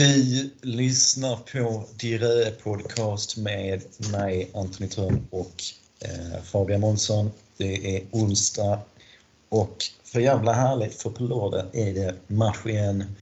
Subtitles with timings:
[0.00, 5.62] Du lyssnar på Dirö Podcast med mig, Anthony Thörn och
[6.00, 7.30] eh, Fabian Månsson.
[7.56, 8.80] Det är onsdag
[9.48, 13.16] och för jävla härligt för på lördag är det match igen.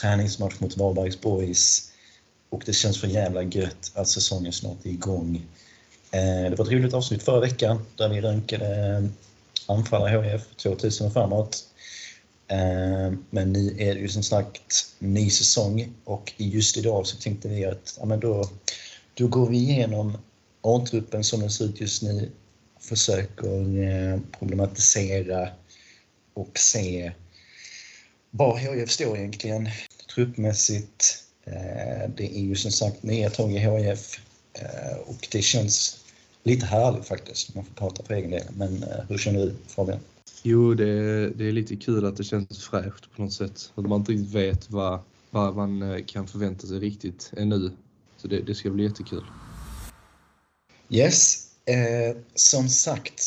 [0.00, 1.92] Träningsmatch mot Varbergs Boys.
[2.50, 5.46] Och det känns för jävla gött att säsongen snart är igång.
[6.10, 9.04] Eh, det var ett roligt avsnitt förra veckan där vi rankade eh,
[9.66, 11.64] anfallare HF 2000 och framåt.
[12.54, 17.48] Eh, men nu är det ju som sagt ny säsong och just idag så tänkte
[17.48, 18.50] vi att ja, men då,
[19.14, 20.18] då går vi igenom
[20.62, 22.30] A-truppen som den ser ut just nu,
[22.80, 25.48] försöker eh, problematisera
[26.34, 27.12] och se
[28.30, 29.68] var HIF står egentligen
[30.14, 31.24] truppmässigt.
[31.44, 34.20] Eh, det är ju som sagt nya tag i HIF
[35.06, 36.04] och det känns
[36.42, 38.44] lite härligt faktiskt, om man får prata för egen del.
[38.56, 40.00] Men hur känner du Fabian?
[40.46, 43.72] Jo, det är, det är lite kul att det känns fräscht på något sätt.
[43.74, 47.70] Att man inte riktigt vet vad, vad man eh, kan förvänta sig riktigt ännu.
[48.16, 49.24] Så det, det ska bli jättekul.
[50.88, 53.22] Yes, eh, som sagt,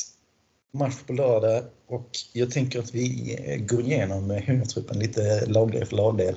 [0.74, 5.86] match på lördag och jag tänker att vi eh, går igenom eh, huvudtruppen lite lagdel
[5.86, 6.36] för lagdel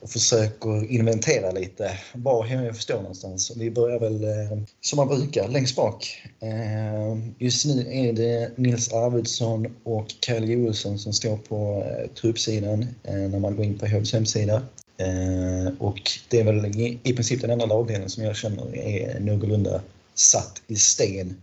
[0.00, 3.52] och försöker inventera lite var jag förstår någonstans.
[3.56, 6.22] Vi börjar väl eh, som man brukar längst bak.
[6.40, 12.86] Eh, just nu är det Nils Arvidsson och Kalle Joelsson som står på eh, truppsidan
[13.02, 14.62] när man går in på HIFs hemsida.
[15.78, 16.66] Och det är väl
[17.02, 19.80] i princip den enda lagdelen som jag känner är någorlunda
[20.14, 21.36] satt i sten.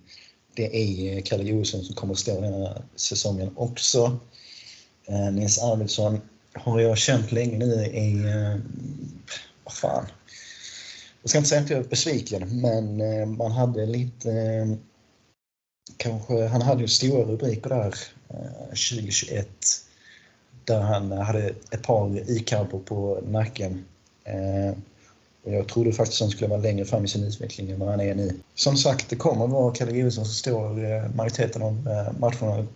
[0.54, 4.20] Det är Kalle Joelsson som kommer att stå den här säsongen också.
[5.32, 6.20] Nils Arvidsson
[6.64, 8.14] har jag känt länge nu i...
[8.14, 8.56] Eh,
[9.64, 10.06] vad fan.
[11.22, 14.32] Jag ska inte säga att jag är besviken, men eh, man hade lite...
[14.32, 14.68] Eh,
[15.98, 17.96] kanske, han hade ju stora rubriker där
[18.70, 19.48] 2021
[20.66, 23.86] där han hade ett par ikamper på nacken.
[25.44, 27.90] Och jag trodde faktiskt att han skulle vara längre fram i sin utveckling än vad
[27.90, 28.40] han är nu.
[28.56, 31.74] Som sagt, det kommer vara Kalle Johansson som står majoriteten av
[32.20, 32.68] matcherna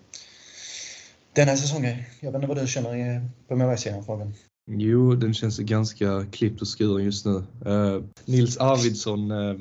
[1.34, 1.98] denna säsongen.
[2.20, 4.34] Jag vet inte vad du känner på målvaktssidan, Fabian?
[4.72, 7.44] Jo, den känns ganska klippt och skuren just nu.
[7.66, 9.60] Uh, Nils Arvidsson uh,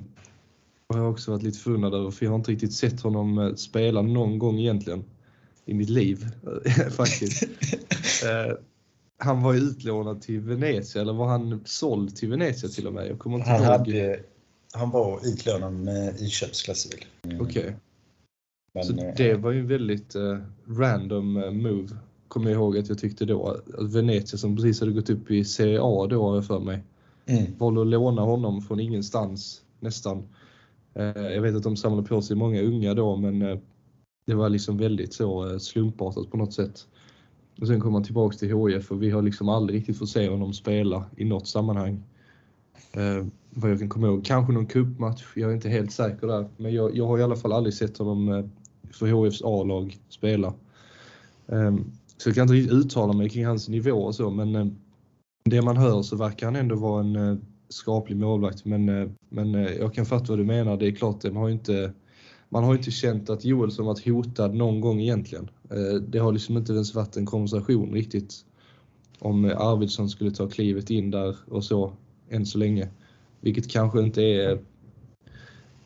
[0.89, 3.55] har jag också varit lite förundrad över, för jag har inte riktigt sett honom uh,
[3.55, 5.05] spela någon gång egentligen
[5.65, 6.27] i mitt liv,
[6.91, 7.45] faktiskt.
[9.19, 13.09] han var ju utlånad till Venezia, eller var han såld till Venezia till och med?
[13.09, 13.71] Jag kommer inte han, ihåg.
[13.71, 14.21] Hade,
[14.73, 17.05] han var utlånad med inköpsklausul.
[17.25, 17.41] Mm.
[17.41, 17.63] Okej.
[17.63, 17.75] Okay.
[18.73, 21.89] Men, så eh, det var ju en väldigt uh, random uh, move.
[22.29, 23.61] Kommer jag ihåg att jag tyckte då.
[23.79, 26.83] Att Venezia som precis hade gått upp i Serie A då har jag för mig.
[27.27, 27.45] Mm.
[27.59, 30.19] Valde att låna honom från ingenstans nästan.
[30.99, 33.61] Uh, jag vet att de samlade på sig många unga då men
[34.27, 36.87] det var liksom väldigt så slumpartat på något sätt.
[37.61, 40.29] Och sen kom han tillbaks till HIF och vi har liksom aldrig riktigt fått se
[40.29, 42.03] honom spela i något sammanhang.
[42.93, 44.25] Eh, vad jag kan komma ihåg.
[44.25, 46.49] Kanske någon cupmatch, jag är inte helt säker där.
[46.57, 48.51] Men jag, jag har i alla fall aldrig sett honom
[48.93, 50.55] för HFs A-lag spela.
[51.49, 54.77] Ehm, så jag kan inte riktigt uttala mig kring hans nivå och så, men ehm,
[55.45, 57.37] det man hör så verkar han ändå vara en eh,
[57.69, 58.65] skaplig målvakt.
[58.65, 60.77] Men, eh, men eh, jag kan fatta vad du menar.
[60.77, 61.93] Det är klart, man har inte,
[62.49, 65.51] man har inte känt att Joelsson varit hotad någon gång egentligen.
[66.09, 68.35] Det har liksom inte ens varit en konversation riktigt
[69.19, 71.93] om Arvidsson skulle ta klivet in där och så
[72.31, 72.89] än så länge.
[73.41, 74.59] Vilket kanske inte är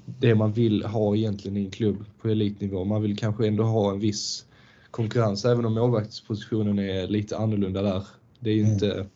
[0.04, 2.84] det man vill ha egentligen i en klubb på elitnivå.
[2.84, 4.46] Man vill kanske ändå ha en viss
[4.90, 8.06] konkurrens, även om målvaktspositionen är lite annorlunda där.
[8.40, 8.72] Det är ju mm.
[8.72, 9.06] inte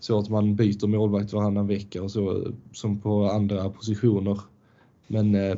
[0.00, 4.40] så att man byter målvakt varannan vecka och så som på andra positioner.
[5.06, 5.56] Men eh,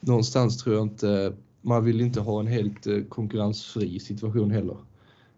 [0.00, 1.32] någonstans tror jag inte,
[1.62, 4.76] man vill inte ha en helt eh, konkurrensfri situation heller.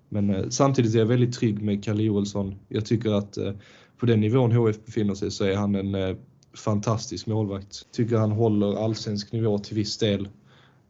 [0.09, 2.55] Men eh, samtidigt är jag väldigt trygg med Kalle Joelsson.
[2.69, 3.53] Jag tycker att eh,
[3.99, 6.17] på den nivån HF befinner sig så är han en eh,
[6.55, 7.87] fantastisk målvakt.
[7.93, 10.28] Tycker han håller allsvensk nivå till viss del.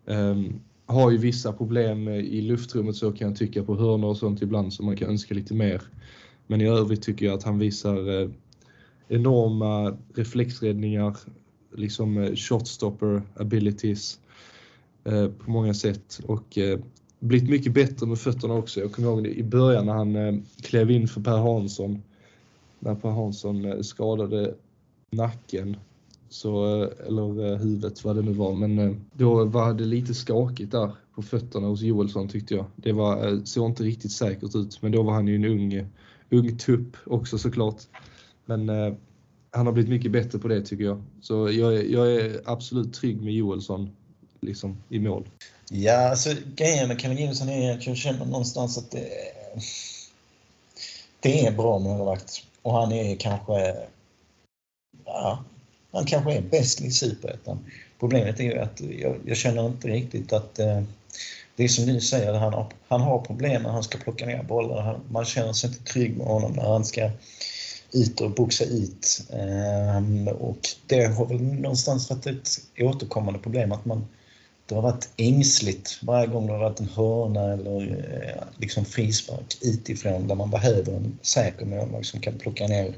[0.06, 4.42] Um, har ju vissa problem i luftrummet så kan jag tycka på hörnor och sånt
[4.42, 5.82] ibland som man kan önska lite mer.
[6.46, 8.30] Men i övrigt tycker jag att han visar eh,
[9.08, 11.16] enorma reflexräddningar,
[11.76, 14.20] liksom eh, shotstopper abilities
[15.04, 16.78] eh, på många sätt och eh,
[17.18, 18.80] blivit mycket bättre med fötterna också.
[18.80, 22.02] Jag kommer ihåg i början när han eh, klev in för Per Hansson
[22.78, 24.54] när Per Hansson eh, skadade
[25.10, 25.76] nacken.
[26.28, 28.54] Så, eh, eller eh, huvudet vad det nu var.
[28.54, 32.64] Men eh, då var det lite skakigt där på fötterna hos Joelsson tyckte jag.
[32.76, 34.82] Det var, såg inte riktigt säkert ut.
[34.82, 35.86] Men då var han ju en ung,
[36.30, 37.82] ung tupp också såklart.
[38.44, 38.94] Men eh,
[39.50, 41.02] han har blivit mycket bättre på det tycker jag.
[41.20, 43.90] Så jag, jag är absolut trygg med Joelsson
[44.40, 45.28] liksom, i mål.
[45.70, 49.08] Ja, alltså grejen med Kalle Joelsson är att jag känner någonstans att det
[51.20, 53.76] det är bra målvakt och han är kanske
[55.12, 55.44] ja,
[55.92, 57.58] han kanske är bäst i Superettan.
[58.00, 60.82] Problemet är ju att jag, jag känner inte riktigt att eh,
[61.56, 64.42] det är som du säger, han har, han har problem när han ska plocka ner
[64.42, 64.82] bollar.
[64.82, 67.10] Han, man känner sig inte trygg med honom när han ska
[67.92, 69.26] ut och boxa ut.
[69.96, 72.48] Um, och det har väl någonstans varit ett
[72.78, 74.06] återkommande problem att man
[74.70, 79.58] det har varit ängsligt varje gång det har varit en hörna eller eh, liksom frispark
[79.62, 82.94] utifrån där man behöver en säker målvakt som kan plocka ner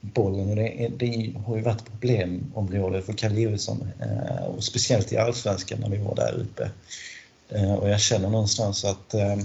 [0.00, 0.50] bollen.
[0.50, 5.80] Och det, det har ju varit problemområde för Kalle Johansson eh, och speciellt i Allsvenskan
[5.80, 6.70] när vi var där uppe.
[7.48, 9.36] Eh, och jag känner någonstans att eh,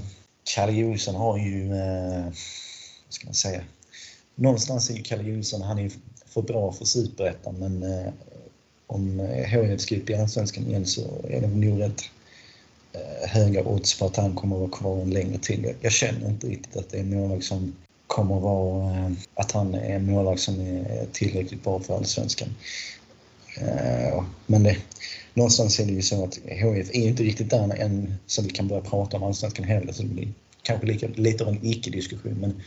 [0.56, 2.24] Kalle Johansson har ju, eh,
[3.06, 3.62] vad ska man säga,
[4.36, 5.92] någonstans är ju Kalle Johansson, han är
[6.26, 8.14] för bra för Superettan men eh,
[8.88, 12.02] om HIF ska upp i Allsvenskan igen så är det nog rätt
[13.28, 15.76] höga odds på att han kommer att vara kvar en längre tid.
[15.82, 17.76] Jag känner inte riktigt att det är någon som
[18.12, 22.50] kommer att vara, eh, att han är en målvakt som är tillräckligt bra för Allsvenskan.
[23.58, 24.78] Eh, men det,
[25.34, 28.68] någonstans är det ju så att HIF är inte riktigt där än så vi kan
[28.68, 29.94] börja prata om Allsvenskan heller.
[29.94, 30.28] Så det blir
[30.62, 32.38] kanske lika, lite av en icke-diskussion.
[32.42, 32.62] Men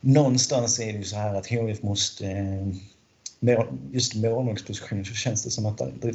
[0.00, 2.26] någonstans är det ju så här att HIF måste
[3.46, 6.12] eh, just målvaktspositionen så känns det som att det,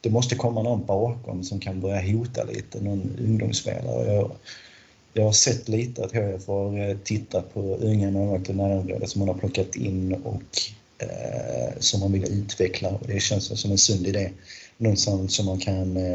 [0.00, 4.30] det, måste komma någon bakom som kan börja hota lite, någon ungdomsspelare.
[5.16, 9.18] Jag, har sett lite att HIF har eh, tittat på unga målvakter i närområdet som
[9.18, 10.42] man har plockat in och
[10.98, 12.88] eh, som man vill utveckla.
[12.88, 14.30] Och det känns som en sund idé.
[14.76, 16.12] Någonstans som man kan eh,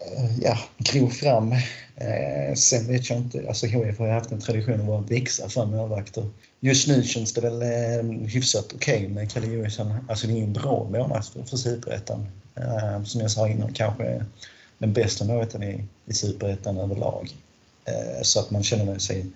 [0.00, 1.52] eh, ja, gro fram.
[1.96, 5.48] Eh, sen vet jag inte, alltså HIF har ju haft en tradition av att växa
[5.48, 6.24] fram målvakter
[6.60, 9.94] just nu känns det väl eh, hyfsat okej okay med Kalle Johansson.
[10.08, 12.26] Alltså det är en bra målvakt för, för Superettan.
[12.54, 14.24] Eh, som jag sa innan, kanske
[14.78, 17.30] den bästa målvakten i, i Superettan överlag.
[17.86, 19.26] Eh, så att man känner sig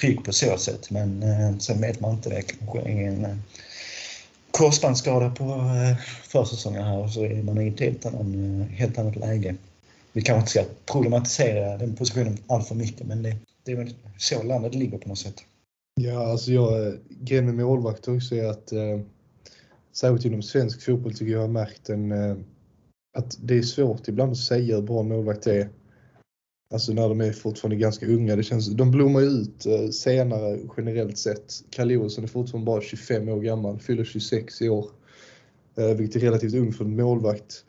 [0.00, 0.90] trygg på så sätt.
[0.90, 2.42] Men eh, sen vet man inte det.
[2.42, 3.36] Kanske ingen eh,
[4.50, 5.70] korsbandsskada på
[6.22, 9.56] försäsongen här och så är man i ett helt, annan, helt annat läge.
[10.12, 13.94] Vi kanske inte ska problematisera den positionen allt för mycket men det, det är väl
[14.18, 15.44] så landet ligger på något sätt.
[16.00, 19.00] Ja, alltså jag, grejen med målvakter också är att eh,
[19.92, 22.36] särskilt inom svensk fotboll tycker jag har märkt en, eh,
[23.18, 25.68] att det är svårt ibland att säga hur bra en målvakt är.
[26.72, 28.36] Alltså när de är fortfarande ganska unga.
[28.36, 31.54] Det känns, de blommar ju ut eh, senare generellt sett.
[31.70, 34.90] Kalle Olsson är fortfarande bara 25 år gammal, fyller 26 i år.
[35.76, 37.64] Eh, vilket är relativt ung för en målvakt.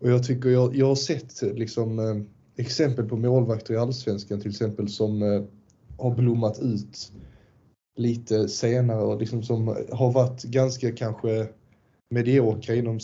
[0.00, 2.16] Och jag tycker jag, jag har sett liksom, eh,
[2.64, 5.46] exempel på målvakter i Allsvenskan till exempel som
[5.98, 7.12] har blommat ut
[7.96, 11.48] lite senare och liksom som har varit ganska kanske
[12.10, 12.98] mediokra inom,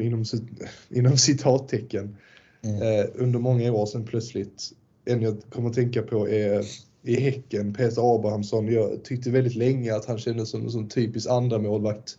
[0.00, 0.24] inom,
[0.90, 2.16] inom citattecken
[2.62, 2.82] mm.
[2.82, 4.72] eh, under många år sedan plötsligt.
[5.04, 6.64] En jag kommer att tänka på är
[7.02, 8.68] i Häcken, Peter Abrahamsson.
[8.68, 12.18] Jag tyckte väldigt länge att han kändes som en sån typisk andra målvakt.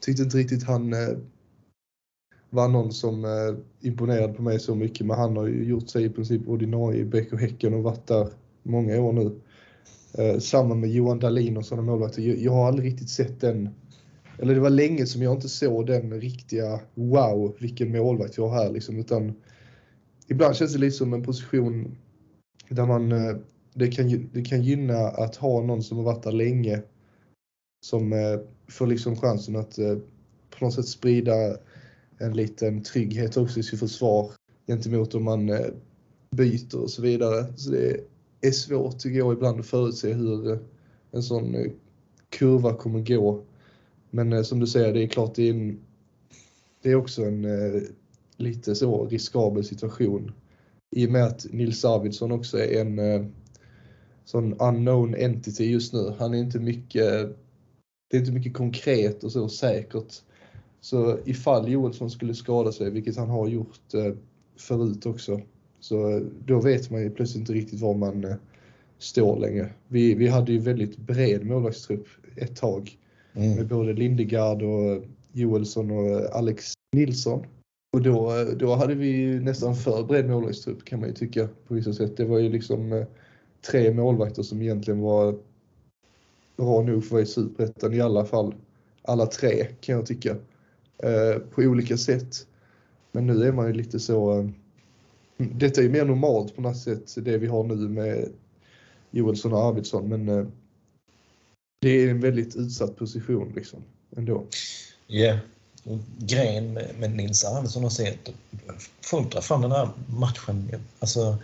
[0.00, 1.16] Tyckte inte riktigt han eh,
[2.50, 6.04] var någon som eh, imponerade på mig så mycket, men han har ju gjort sig
[6.04, 8.28] i princip ordinarie i Bäck och Häcken och varit där
[8.62, 9.40] många år nu.
[10.18, 12.22] Eh, samma med Johan Dahlin och sådana målvakter.
[12.22, 13.68] Jag, jag har aldrig riktigt sett den,
[14.38, 18.64] eller det var länge som jag inte såg den riktiga wow, vilken målvakt jag har
[18.64, 19.34] här liksom, utan
[20.32, 21.96] ibland känns det lite som en position
[22.68, 23.36] där man, eh,
[23.74, 26.82] det kan, det kan gynna att ha någon som har varit där länge
[27.86, 29.98] som eh, får liksom chansen att eh,
[30.50, 31.34] på något sätt sprida
[32.18, 34.30] en liten trygghet också i sitt försvar
[34.66, 35.50] gentemot om man
[36.30, 37.46] byter och så vidare.
[37.56, 38.00] Så det
[38.40, 40.58] är svårt tycker jag ibland att förutse hur
[41.10, 41.56] en sån
[42.30, 43.42] kurva kommer gå.
[44.10, 45.80] Men som du säger, det är klart det är, en,
[46.82, 47.46] det är också en
[48.42, 50.32] lite så riskabel situation.
[50.96, 53.32] I och med att Nils Arvidsson också är en
[54.24, 56.14] sån unknown entity just nu.
[56.18, 57.36] Han är inte mycket,
[58.10, 60.14] det är inte mycket konkret och så säkert.
[60.80, 63.80] Så ifall Joelsson skulle skada sig, vilket han har gjort
[64.56, 65.40] förut också,
[65.80, 68.34] så då vet man ju plötsligt inte riktigt var man eh,
[68.98, 69.70] står längre.
[69.88, 72.06] Vi, vi hade ju väldigt bred målvaktstrupp
[72.36, 72.98] ett tag
[73.34, 73.56] mm.
[73.56, 77.46] med både Lindegard och Joelsson och Alex Nilsson.
[77.92, 81.92] Och då, då hade vi nästan för bred målvaktstrupp kan man ju tycka på vissa
[81.92, 82.16] sätt.
[82.16, 83.06] Det var ju liksom eh,
[83.70, 85.38] tre målvakter som egentligen var
[86.56, 88.54] bra nog för att vara i Superettan i alla fall.
[89.02, 90.36] Alla tre kan jag tycka.
[90.98, 92.46] Eh, på olika sätt.
[93.12, 94.46] Men nu är man ju lite så eh,
[95.36, 98.28] detta är ju mer normalt på något sätt, det vi har nu med
[99.10, 100.52] Joelsson och Arvidsson, men
[101.80, 103.82] det är en väldigt utsatt position liksom
[104.16, 104.46] ändå.
[105.06, 105.38] Ja, yeah
[106.18, 108.14] grejen med, med Nils Arvidsson och se.
[109.00, 110.82] folk drar fram den här matchen.
[110.98, 111.38] Alltså,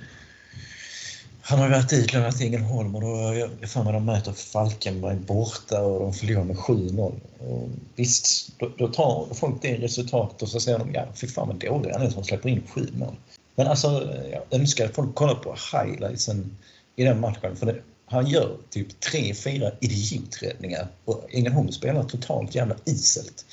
[1.40, 5.80] Han har varit utlånad till Ängelholm och då jag för mig de möter Falkenberg borta
[5.80, 7.20] och de förlorar med 7-0.
[7.96, 11.56] Visst, då, då, tar folk det resultatet och så säger de ja, fy fan vad
[11.56, 13.16] dålig han är som släpper in 7 mål.
[13.54, 16.56] Men alltså, jag önskar att folk kollar på highlightsen
[16.96, 17.56] i den matchen.
[17.56, 23.44] För det, han gör typ tre, fyra idioträddningar och Ängelholm spelar totalt jävla iselt.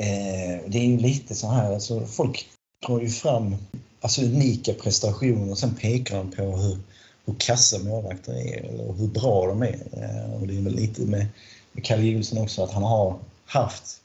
[0.00, 2.48] Eh, det är ju lite så här, alltså folk
[2.86, 3.56] drar ju fram
[4.00, 6.78] alltså unika prestationer och sen pekar de på hur,
[7.26, 9.78] hur kassa målvakter är eller hur bra de är.
[9.92, 11.26] Eh, och det är väl lite med,
[11.72, 14.00] med Kalle Julsen också att han har haft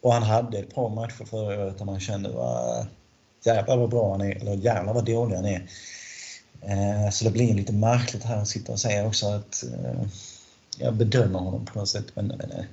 [0.00, 2.86] och han hade ett par matcher förra året där man kände vad
[3.44, 5.68] jävlar vad bra han är eller jävlar vad dålig han är.
[6.62, 10.06] Eh, så det blir lite märkligt här att sitta och säga också att eh,
[10.78, 12.06] jag bedömer honom på något sätt.
[12.14, 12.64] Men eh,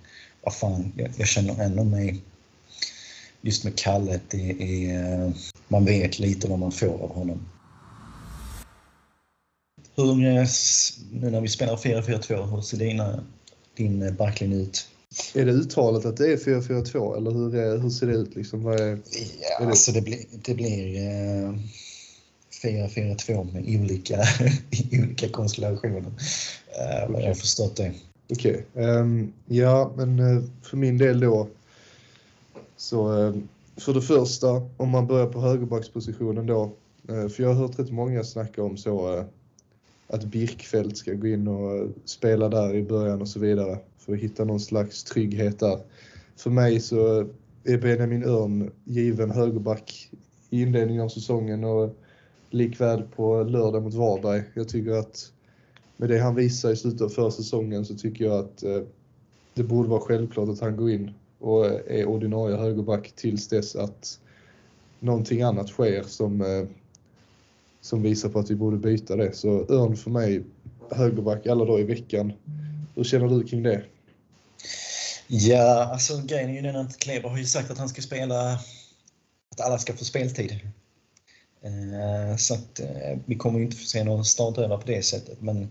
[0.41, 2.22] vad fan, jag, jag känner ändå mig
[3.41, 4.51] just med Kalle, det
[4.91, 5.34] är,
[5.67, 7.39] man vet lite vad man får av honom.
[9.96, 13.24] Hur, nu när vi spelar 4-4-2, hur ser dina,
[13.75, 14.88] din backlinje ut?
[15.36, 18.36] Är det uttalet att det är 4-4-2 eller hur, är, hur ser det ut?
[18.36, 18.63] Liksom?
[18.63, 19.69] Vad är, ja, är det?
[19.69, 21.53] Alltså det, blir, det blir eh,
[22.63, 24.24] 4-4-2 med olika,
[24.91, 26.00] olika konstellationer.
[26.00, 27.22] Uh, okay.
[27.22, 27.93] Jag har förstått det.
[28.31, 28.65] Okej.
[28.74, 28.86] Okay.
[28.86, 31.48] Um, ehm, ja, men uh, för min del då.
[32.79, 33.33] Så eh,
[33.77, 36.71] för det första, om man börjar på högerbackspositionen då.
[37.09, 39.24] Eh, för jag har hört rätt många snacka om så eh,
[40.07, 43.79] att Birkfeldt ska gå in och spela där i början och så vidare.
[43.98, 45.79] För att hitta någon slags trygghet där.
[46.36, 47.27] För mig så
[47.63, 50.09] är Benjamin Örn given högerback
[50.50, 51.95] i inledningen av säsongen och
[52.50, 54.43] likväl på lördag mot Varberg.
[54.53, 55.31] Jag tycker att
[55.98, 58.63] med det han visar i slutet av förra säsongen så tycker jag att
[59.53, 64.19] det borde vara självklart att han går in och är ordinarie högerback tills dess att
[65.00, 66.67] någonting annat sker som, eh,
[67.81, 69.34] som visar på att vi borde byta det.
[69.36, 70.43] Så Örn för mig
[70.91, 72.34] högerback alla dagar i veckan.
[72.96, 73.84] Hur känner du kring det?
[75.27, 78.53] Ja, alltså grejen är ju den att Kleber har ju sagt att han ska spela,
[79.51, 80.60] att alla ska få speltid.
[81.62, 85.41] Eh, så att eh, vi kommer inte få se någon startöver på det sättet.
[85.41, 85.69] Men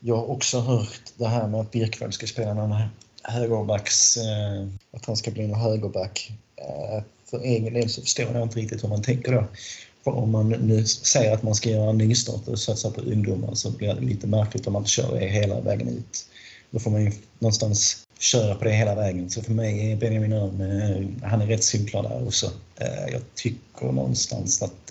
[0.00, 2.72] jag har också hört det här med att Birkvall ska spela någon
[3.24, 6.32] högerbacks, eh, att han ska bli en högerback.
[6.56, 9.44] Eh, för egen del så förstår jag inte riktigt hur man tänker då.
[10.04, 13.54] För om man nu säger att man ska göra en nystart och satsa på ungdomar
[13.54, 16.26] så blir det lite märkligt om man inte kör det hela vägen ut.
[16.70, 19.30] Då får man ju någonstans köra på det hela vägen.
[19.30, 22.50] Så för mig är Benjamin Öhrn, eh, han är rätt simplar där också.
[22.76, 24.90] Eh, jag tycker någonstans att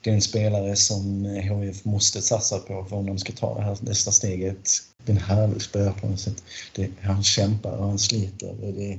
[0.00, 3.54] det, är en spelare som eh, HIF måste satsa på för om de ska ta
[3.54, 4.70] det här nästa steget.
[5.04, 6.42] Det är en härlig spelare på något sätt.
[6.74, 8.54] Det, han kämpar och han sliter.
[8.60, 8.98] Det,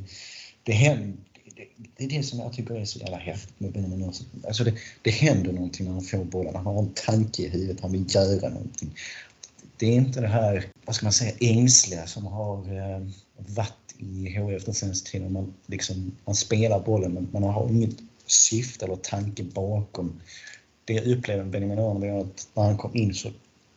[0.63, 1.17] det, händer,
[1.55, 1.63] det,
[1.97, 4.13] det är det som jag tycker är så jävla häftigt med Benjamin
[4.47, 6.55] Alltså det, det händer någonting när han får bollen.
[6.55, 8.95] Han har en tanke i huvudet, han vill göra någonting
[9.81, 14.29] det är inte det här, vad ska man säga, ängsliga som har eh, varit i
[14.29, 15.33] HIF den senaste tiden.
[15.33, 20.21] Man, liksom, man spelar bollen men man har inget syfte eller tanke bakom.
[20.85, 23.29] Det upplever Benjamin Örn att när han kom in så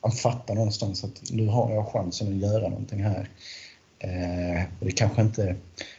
[0.04, 3.28] han fattar någonstans att nu har jag chansen att göra någonting här.
[3.98, 5.56] Eh, det kanske inte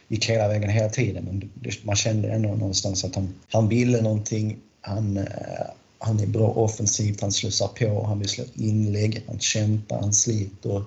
[0.08, 4.02] gick hela vägen hela tiden men det, man kände ändå någonstans att han, han ville
[4.02, 4.56] någonting.
[4.80, 5.24] Han, eh,
[5.98, 10.84] han är bra offensivt, han slussar på, han vill slå inlägg, han kämpar, han sliter.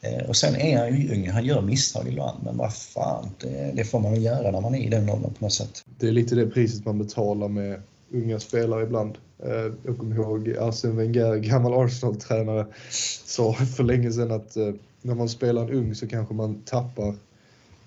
[0.00, 3.72] Eh, och sen är han ju ung, han gör misstag ibland, men vad fan, det,
[3.74, 5.84] det får man väl göra när man är i den åldern på något sätt.
[5.98, 7.82] Det är lite det priset man betalar med
[8.12, 9.18] unga spelare ibland.
[9.38, 12.66] Eh, jag kommer ihåg Arsene Wenger, gammal Arsenal-tränare,
[13.26, 17.14] sa för länge sedan att eh, när man spelar en ung så kanske man tappar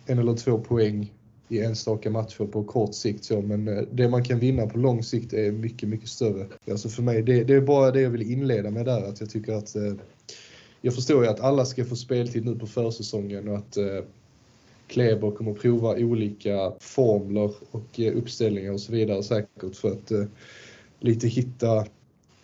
[0.05, 1.13] en eller två poäng
[1.49, 5.03] i enstaka matcher på kort sikt så, men eh, det man kan vinna på lång
[5.03, 6.45] sikt är mycket, mycket större.
[6.71, 9.29] Alltså för mig, det, det är bara det jag vill inleda med där, att jag
[9.29, 9.75] tycker att
[10.81, 13.77] jag förstår ju att alla ska få speltid nu på försäsongen och att
[14.87, 20.11] Kleber kommer att prova olika formler och eh, uppställningar och så vidare säkert för att
[20.11, 20.25] eh,
[20.99, 21.85] lite hitta,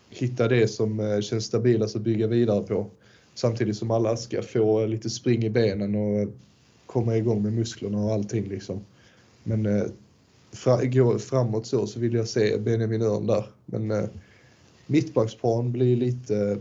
[0.10, 2.90] hitta det som eh, känns stabilast att bygga vidare på.
[3.34, 6.28] Samtidigt som alla ska få lite spring i benen och eh,
[6.86, 8.86] komma igång med musklerna och allting liksom.
[9.44, 9.84] Men eh,
[10.52, 13.46] fra, gå framåt så, så vill jag se Benjamin Örn där.
[13.66, 14.10] Men eh,
[14.88, 16.58] mittbacksplan blir lite eh,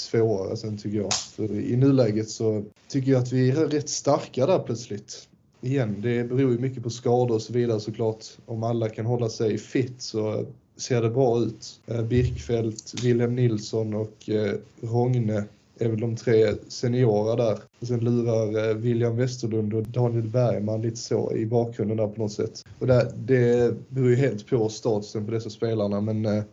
[0.00, 1.12] svårare sen tycker jag.
[1.12, 5.28] För i nuläget så tycker jag att vi är rätt starka där plötsligt.
[5.60, 8.24] Igen, det beror ju mycket på skador och så vidare såklart.
[8.46, 11.80] Om alla kan hålla sig fit så ser det bra ut.
[11.86, 15.44] Eh, Birkfeldt, Wilhelm Nilsson och eh, Rogne
[15.78, 17.58] är väl de tre seniora där.
[17.80, 22.22] Och sen lurar eh, William Westerlund och Daniel Bergman lite så i bakgrunden där på
[22.22, 22.64] något sätt.
[22.78, 26.44] Och där, det beror ju helt på statusen på dessa spelarna men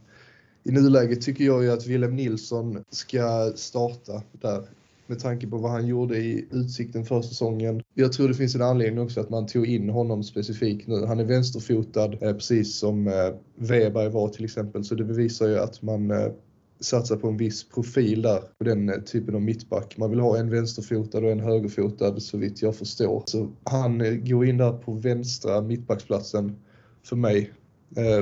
[0.68, 4.68] i nuläget tycker jag ju att Willem Nilsson ska starta där
[5.08, 7.84] med tanke på vad han gjorde i Utsikten för säsongen.
[7.94, 11.06] Jag tror det finns en anledning också att man tog in honom specifikt nu.
[11.06, 13.14] Han är vänsterfotad, eh, precis som eh,
[13.56, 16.32] Weber var till exempel, så det bevisar ju att man eh,
[16.80, 19.98] satsar på en viss profil där på den typen av mittback.
[19.98, 23.24] Man vill ha en vänsterfotad och en högerfotad så vitt jag förstår.
[23.26, 26.56] Så han går in där på vänstra mittbacksplatsen
[27.04, 27.52] för mig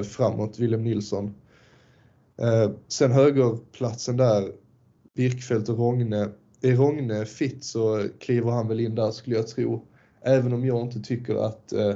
[0.03, 1.33] framåt, Willem Nilsson.
[2.37, 4.51] Eh, sen högerplatsen där,
[5.15, 6.29] Birkfeldt och Rogne
[6.61, 9.85] är Rogne fit så kliver han väl in där skulle jag tro.
[10.21, 11.95] Även om jag inte tycker att eh,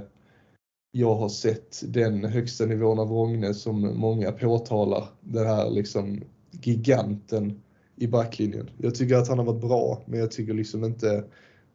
[0.92, 5.06] jag har sett den högsta nivån av Rogne som många påtalar.
[5.22, 7.62] Den här liksom giganten
[7.96, 8.70] i backlinjen.
[8.78, 11.24] Jag tycker att han har varit bra, men jag tycker liksom inte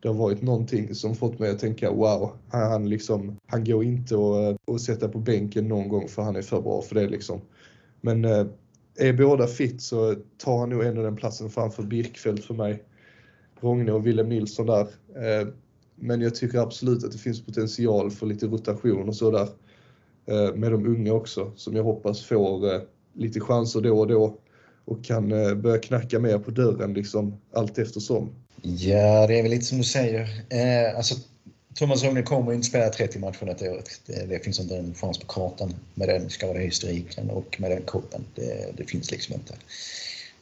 [0.00, 4.14] det har varit någonting som fått mig att tänka wow, han, liksom, han går inte
[4.14, 7.40] att, att sätta på bänken någon gång för han är för bra för det liksom.
[8.04, 8.46] Men eh,
[8.99, 12.82] är båda fit så tar han nog ändå den platsen framför Birkfeldt för mig.
[13.61, 14.80] Rogne och Willem Nilsson där.
[15.16, 15.49] Eh,
[15.94, 19.49] men jag tycker absolut att det finns potential för lite rotation och sådär.
[20.26, 20.46] där.
[20.46, 22.80] Eh, med de unga också, som jag hoppas får
[23.12, 24.38] lite chanser då och då
[24.84, 25.28] och kan
[25.61, 28.28] börja knacka mer på dörren liksom allt eftersom.
[28.62, 30.28] Ja, det är väl lite som du säger.
[30.96, 31.14] alltså,
[31.75, 34.00] Thomas Rogne kommer inte spela 30 matcher detta året.
[34.07, 38.25] Det, det, finns inte en chans på kartan med den skadehistoriken och med den kroppen.
[38.35, 39.54] Det, det finns liksom inte.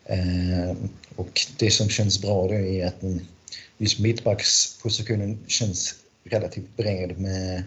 [0.05, 0.77] Eh,
[1.17, 3.03] och det som känns bra då är att
[3.79, 7.63] just mittbackspositionen känns relativt bred med,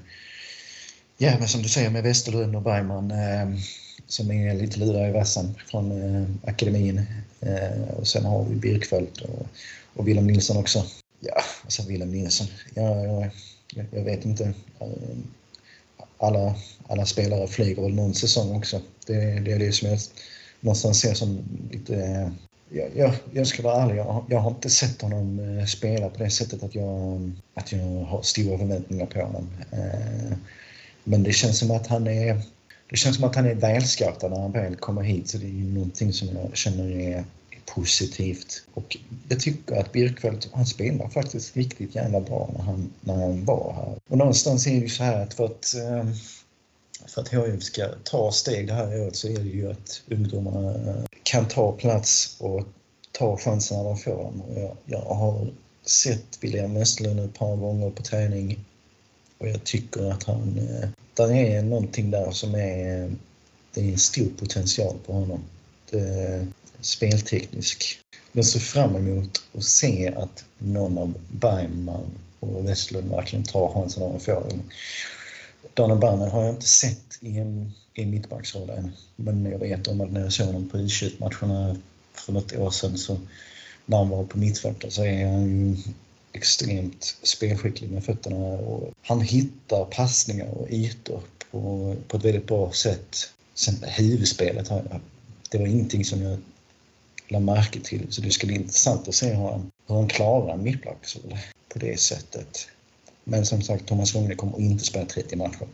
[1.17, 3.59] ja men som du säger med Westerlund och Bergman eh,
[4.07, 7.01] som är lite lurade i vassen från eh, akademin.
[7.41, 9.47] Eh, och sen har vi Birkfeldt och,
[9.93, 10.85] och Willem Nilsson också.
[11.19, 12.47] Ja, alltså Willem Nilsson.
[12.73, 13.29] Ja, jag,
[13.91, 14.53] jag vet inte.
[14.79, 15.27] Ehm,
[16.17, 16.55] alla,
[16.87, 18.81] alla spelare flyger väl någon säsong också.
[19.07, 19.99] Det, det är det som jag
[20.59, 21.39] någonstans ser som
[21.71, 21.95] lite...
[21.95, 22.29] Eh,
[22.69, 26.23] jag, jag, jag ska vara ärlig, jag, jag har inte sett honom eh, spela på
[26.23, 29.49] det sättet att jag, att jag har stora förväntningar på honom.
[29.71, 30.35] Ehm,
[31.03, 32.41] men det känns som att han är
[32.89, 35.49] det känns som att han är välskattad när han väl kommer hit så det är
[35.49, 37.25] ju någonting som jag känner är
[37.65, 38.63] positivt.
[38.73, 38.97] Och
[39.29, 43.73] jag tycker att Birkfeldt, han spelar faktiskt riktigt jävla bra när han, när han var
[43.73, 43.99] här.
[44.09, 46.05] Och någonstans är det ju så här att för att eh,
[47.07, 50.89] för att HIF ska ta steg det här året så är det ju att ungdomarna
[50.89, 52.63] eh, kan ta plats och
[53.11, 54.43] ta chansen när de får dem.
[54.55, 55.47] Jag, jag har
[55.85, 58.65] sett William Westlund ett par gånger på träning
[59.37, 60.57] och jag tycker att han...
[60.57, 63.15] Eh, det är någonting där som är...
[63.73, 65.43] Det är en stor potential på honom.
[65.89, 66.47] Det,
[66.85, 67.99] spelteknisk.
[68.31, 72.05] Jag ser fram emot att se att någon av Bergman
[72.39, 74.63] och Westlund verkligen tar chansen när de får den.
[75.73, 78.91] Daniel Bergman har jag inte sett i, en, i mittbacksroll än.
[79.15, 81.77] Men jag vet om att när jag såg honom på U21-matcherna
[82.13, 83.17] för något år sedan så
[83.85, 85.77] när han var på mittfältet så är han ju
[86.33, 91.21] extremt spelskicklig med fötterna och han hittar passningar och ytor
[91.51, 93.15] på, på ett väldigt bra sätt.
[93.53, 94.69] Sen huvudspelet,
[95.49, 96.39] det var ingenting som jag
[97.27, 100.53] la märke till så det skulle bli intressant att se hur han, hur han klarar
[100.53, 101.37] en mittbacksroll
[101.69, 102.67] på det sättet.
[103.23, 105.67] Men som sagt, Thomas Rogne kommer inte spela 30 matcher.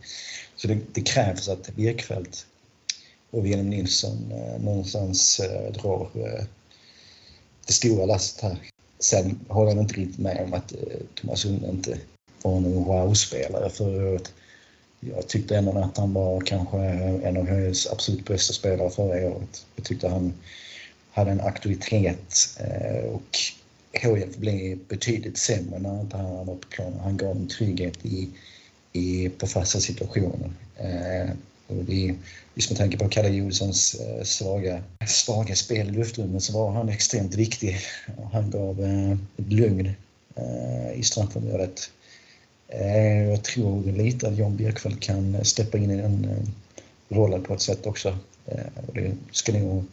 [0.56, 2.46] Så det, det krävs att Birkfeldt
[3.30, 6.44] och Wilhelm Nilsson eh, någonstans eh, drar eh,
[7.66, 8.58] det stora lastet här.
[8.98, 10.78] Sen håller jag inte riktigt med om att eh,
[11.14, 11.98] Thomas Rogne inte
[12.42, 14.32] var någon wow-spelare förra året.
[15.00, 19.66] Jag tyckte ändå att han var kanske en av HIs absolut bästa spelare förra året.
[19.76, 20.32] Jag tyckte han
[21.12, 23.38] hade en auktoritet eh, och
[24.02, 27.00] HF blev betydligt sämre när inte han var på planen.
[27.00, 28.28] Han gav en trygghet i,
[28.92, 30.50] i, på fasta situationer.
[30.76, 31.30] Eh,
[31.66, 32.14] och det,
[32.54, 36.88] just med tanke på Kalle Jonssons eh, svaga, svaga spel i luftrummet så var han
[36.88, 37.78] extremt viktig.
[38.32, 38.80] Han gav
[39.36, 39.90] ett lugn
[40.94, 41.90] i straffområdet.
[43.28, 46.46] Jag tror lite att Jan Björkfeldt kan steppa in i den
[47.08, 48.18] rollen på ett sätt också.
[48.86, 49.84] Och det ska nog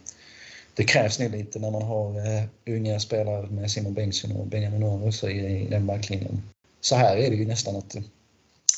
[0.74, 4.80] det krävs nog lite när man har eh, unga spelare med Simon Bengtsson och Benjamin
[4.80, 6.42] Norr i, i den backlinjen.
[6.80, 8.02] Så här är det ju nästan att eh,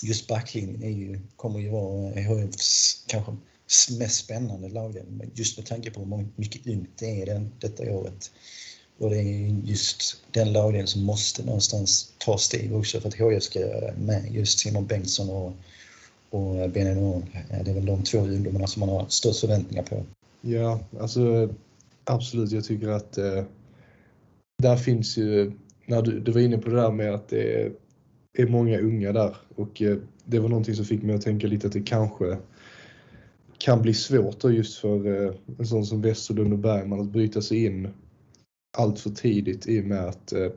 [0.02, 3.36] just backlinjen är ju, kommer ju vara eh, HIFs kanske
[3.98, 8.30] mest spännande lagdel just med tanke på hur mycket ungt det är den, detta året.
[8.98, 13.42] Och det är just den lagdelen som måste någonstans ta steg också för att HIF
[13.42, 13.60] ska
[13.96, 15.52] med just Simon Bengtsson och,
[16.30, 17.22] och Benjamin Norr.
[17.64, 20.04] Det är väl de två ungdomarna som man har störst förväntningar på.
[20.40, 21.48] Ja, alltså
[22.04, 23.44] Absolut, jag tycker att eh,
[24.62, 25.52] där finns ju,
[25.86, 27.72] när du, du var inne på det där med att det är,
[28.38, 31.66] är många unga där och eh, det var någonting som fick mig att tänka lite
[31.66, 32.38] att det kanske
[33.58, 37.42] kan bli svårt då just för eh, en sån som Westerlund och Bergman att bryta
[37.42, 37.88] sig in
[38.78, 40.48] allt för tidigt i och med att eh,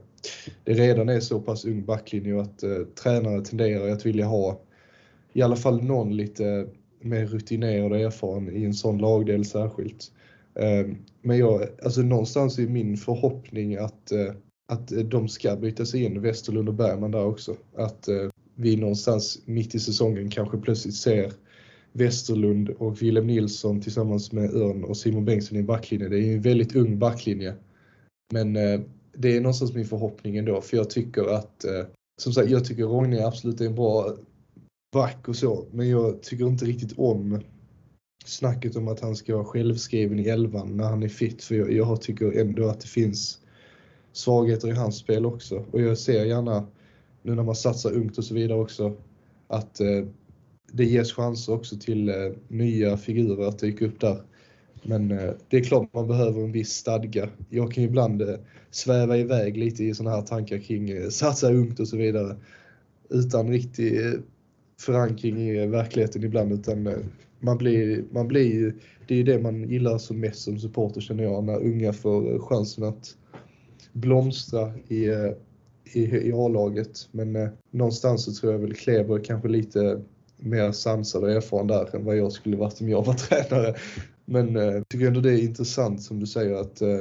[0.64, 4.62] det redan är så pass ung backlinje och att eh, tränare tenderar att vilja ha
[5.34, 6.68] i alla fall någon lite
[7.02, 10.12] mer rutinerad och erfaren i en sån lagdel särskilt.
[10.60, 14.34] Ehm, men jag, alltså någonstans är min förhoppning att, eh,
[14.68, 17.56] att eh, de ska byta sig in, Westerlund och Bergman där också.
[17.76, 21.34] Att eh, vi någonstans mitt i säsongen kanske plötsligt ser
[21.94, 26.10] Westerlund och Willem Nilsson tillsammans med Örn och Simon Bengtsson i backlinje.
[26.10, 27.54] Det är ju en väldigt ung backlinje.
[28.34, 28.54] Men
[29.18, 31.66] det är någonstans min förhoppning ändå, för jag tycker att,
[32.22, 34.16] som sagt, jag tycker Rogne absolut är en bra
[34.94, 37.42] back och så, men jag tycker inte riktigt om
[38.26, 41.72] snacket om att han ska vara självskriven i elvan när han är fit, för jag,
[41.72, 43.40] jag tycker ändå att det finns
[44.14, 45.66] svagheter i hans spel också.
[45.72, 46.68] Och jag ser gärna,
[47.22, 48.94] nu när man satsar ungt och så vidare också,
[49.48, 50.06] att eh,
[50.72, 52.16] det ges chanser också till eh,
[52.48, 54.22] nya figurer att dyka upp där.
[54.84, 57.30] Men eh, det är klart man behöver en viss stadga.
[57.50, 58.36] Jag kan ibland eh,
[58.72, 62.36] sväva iväg lite i sådana här tankar kring eh, satsa ungt och så vidare.
[63.10, 64.14] Utan riktig eh,
[64.80, 66.98] förankring i eh, verkligheten ibland utan eh,
[67.40, 68.74] man blir, man blir
[69.08, 72.34] det är ju det man gillar som mest som supporter känner jag, när unga får
[72.34, 73.16] eh, chansen att
[73.94, 75.32] blomstra i, eh,
[75.94, 77.08] i, i A-laget.
[77.12, 80.02] Men eh, någonstans så tror jag väl Kleber kanske lite
[80.38, 83.76] mer sansad och erfaren där än vad jag skulle varit om jag var tränare.
[84.26, 87.00] Men eh, jag eh, tycker ändå det är intressant som du säger att eh,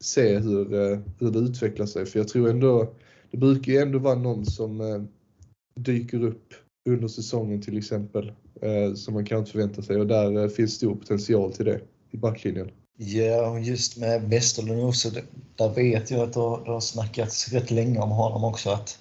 [0.00, 2.06] se hur, eh, hur det utvecklar sig.
[2.06, 2.94] För jag tror ändå,
[3.30, 5.02] det brukar ju ändå vara någon som eh,
[5.80, 6.54] dyker upp
[6.88, 10.94] under säsongen till exempel Eh, som man kan förvänta sig och där eh, finns stor
[10.94, 12.70] potential till det i backlinjen.
[12.96, 15.10] Ja, just med Westerlund också,
[15.56, 18.70] där vet jag att det har, det har snackats rätt länge om honom också.
[18.70, 18.98] Att,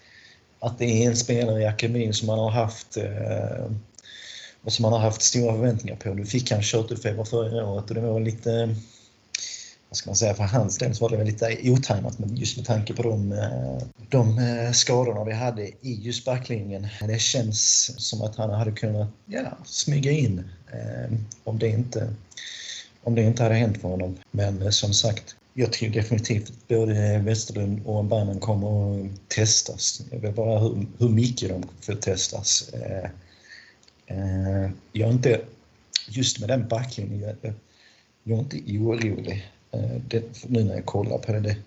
[0.60, 3.71] att det är en spelare i akademin som man har haft eh,
[4.62, 6.13] och som man har haft stora förväntningar på.
[6.13, 8.76] Nu fick han körtelfeber förra året och det var lite,
[9.91, 12.65] vad ska man säga, för hans del så var det lite otajmat men just med
[12.65, 13.77] tanke på de, eh,
[14.10, 16.88] de eh, skadorna vi hade i just backlinjen.
[17.08, 22.13] Det känns som att han hade kunnat ja, smyga in eh, om, det inte,
[23.04, 24.17] om det inte hade hänt för honom.
[24.32, 30.01] Men eh, som sagt, jag tror definitivt att både Westerlund och Bernen kommer att testas.
[30.12, 32.69] Jag vet bara hur, hur mycket de får testas.
[32.73, 33.10] Eh,
[34.91, 35.41] jag är inte,
[36.08, 37.36] just med den backlinjen,
[38.23, 39.51] jag är inte orolig.
[39.72, 41.58] Eh, det, nu när jag kollar på det, det.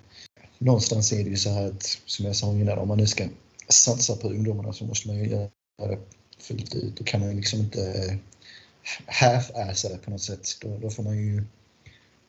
[0.59, 3.25] Någonstans är det ju så här att, som jag sa innan, om man nu ska
[3.69, 5.99] satsa på ungdomarna så måste man ju göra det
[6.39, 6.97] fullt ut.
[6.97, 8.17] Då kan man liksom inte eh,
[9.07, 10.49] half-assa det på något sätt.
[10.61, 11.43] Då, då, får man ju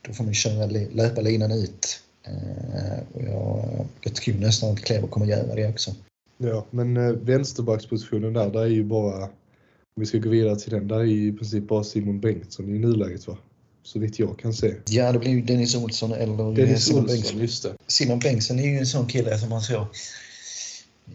[0.02, 2.04] då får man köra, löpa linan ut.
[2.24, 5.96] Eh, och jag, jag tror nästan att Kleber kommer göra det också.
[6.38, 9.30] Ja, men vänsterbackspositionen där, där är ju bara
[9.96, 12.76] om vi ska gå vidare till den, där är ju i princip bara Simon Bengtsson
[12.76, 13.38] i nuläget va?
[13.86, 14.74] Så vitt jag kan se.
[14.89, 17.39] Ja, det blir ju Dennis Olsson eller Dennis Simon Olsson, Bengtsson.
[17.39, 17.74] just det.
[17.88, 19.86] Simon Bengtsson är ju en sån kille som man såg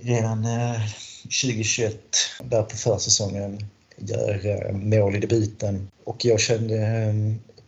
[0.01, 0.81] redan eh,
[1.23, 1.97] 2021,
[2.45, 5.91] där på försäsongen, gör eh, mål i debuten.
[6.05, 7.15] Och jag kände, eh,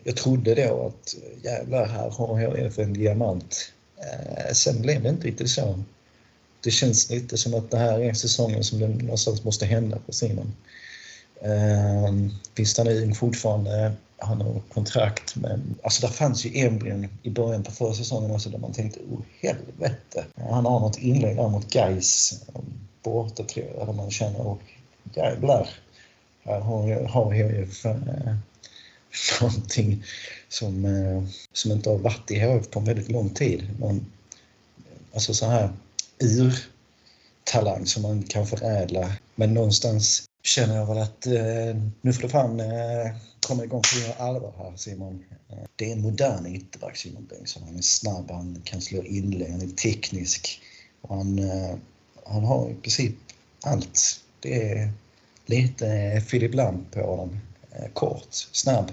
[0.04, 3.72] jag trodde då att jävlar, här har HIF en diamant.
[3.96, 5.82] Eh, sen blev det inte riktigt så.
[6.60, 10.12] Det känns lite som att det här är säsongen som det någonstans måste hända på
[10.12, 10.52] Simon.
[11.44, 12.12] Eh,
[12.54, 13.92] visst, han är ung fortfarande.
[14.16, 18.48] Han har kontrakt, men alltså där fanns ju embryon i början på förra säsongen också
[18.48, 20.24] där man tänkte oh helvete.
[20.36, 22.64] Han har något inlägg där mot Gais um,
[23.02, 24.58] borta tror jag, där man känner oh
[25.14, 25.68] jävlar.
[26.44, 27.96] Här har, har HIF eh,
[29.40, 30.04] någonting
[30.48, 33.68] som, eh, som inte har varit i HF på en väldigt lång tid.
[33.80, 35.70] Men, eh, alltså så här
[36.18, 39.12] ur-talang som man kan förädla.
[39.34, 43.12] Men någonstans känner jag väl att eh, nu får du fan eh,
[43.46, 45.24] komma igång på allvar här Simon.
[45.48, 47.62] Eh, det är en modern ytterback Simon Bengtsson.
[47.62, 50.62] Han är snabb, han kan slå inlägg, han är teknisk.
[51.00, 51.74] Och han, eh,
[52.24, 53.14] han har i princip
[53.62, 54.20] allt.
[54.40, 54.92] Det är
[55.46, 57.40] lite Filip Lam på honom.
[57.72, 58.92] Eh, kort, snabb,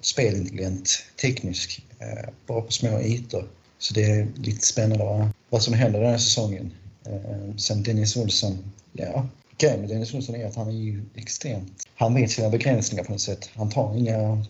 [0.00, 3.48] spelintelligent, teknisk, eh, bra på små ytor.
[3.78, 6.72] Så det är lite spännande vad som händer den här säsongen.
[7.04, 11.72] Eh, sen Dennis Olsson, ja, grejen med Dennis Olsson är att han är ju extremt...
[11.94, 13.50] Han vet sina begränsningar på något sätt.
[13.54, 14.44] Han tar inga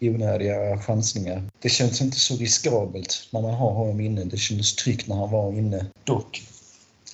[0.00, 1.42] onödiga chansningar.
[1.60, 4.24] Det känns inte så riskabelt när man har honom inne.
[4.24, 5.86] Det kändes tryggt när han var inne.
[6.04, 6.42] Dock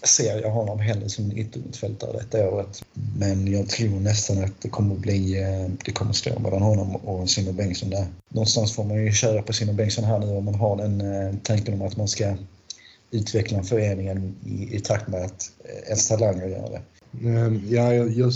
[0.02, 2.82] ser jag honom hellre som en yttermittfältare detta året.
[3.18, 6.96] Men jag tror nästan att det kommer att bli, eh, det kommer stå mellan honom
[6.96, 8.06] och Simon Bengtsson där.
[8.28, 11.34] Någonstans får man ju köra på Simon Bengtsson här nu om man har den eh,
[11.42, 12.34] tanken om att man ska
[13.11, 16.80] utveckla föreningen i, i takt med att eh, ens talanger gör det.
[17.12, 18.33] Ehm, ja, jag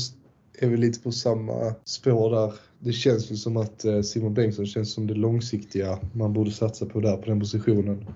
[0.59, 2.53] är väl lite på samma spår där.
[2.79, 6.87] det känns väl som att eh, Simon Bengtsson känns som det långsiktiga man borde satsa
[6.87, 8.07] på där på den positionen.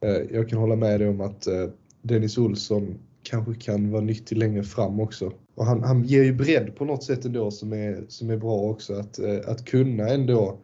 [0.00, 1.68] Eh, jag kan hålla med dig om att eh,
[2.02, 5.32] Dennis Olsson kanske kan vara nyttig längre fram också.
[5.54, 8.60] Och han, han ger ju bredd på något sätt ändå som är, som är bra
[8.60, 8.94] också.
[8.94, 10.58] Att, att kunna ändå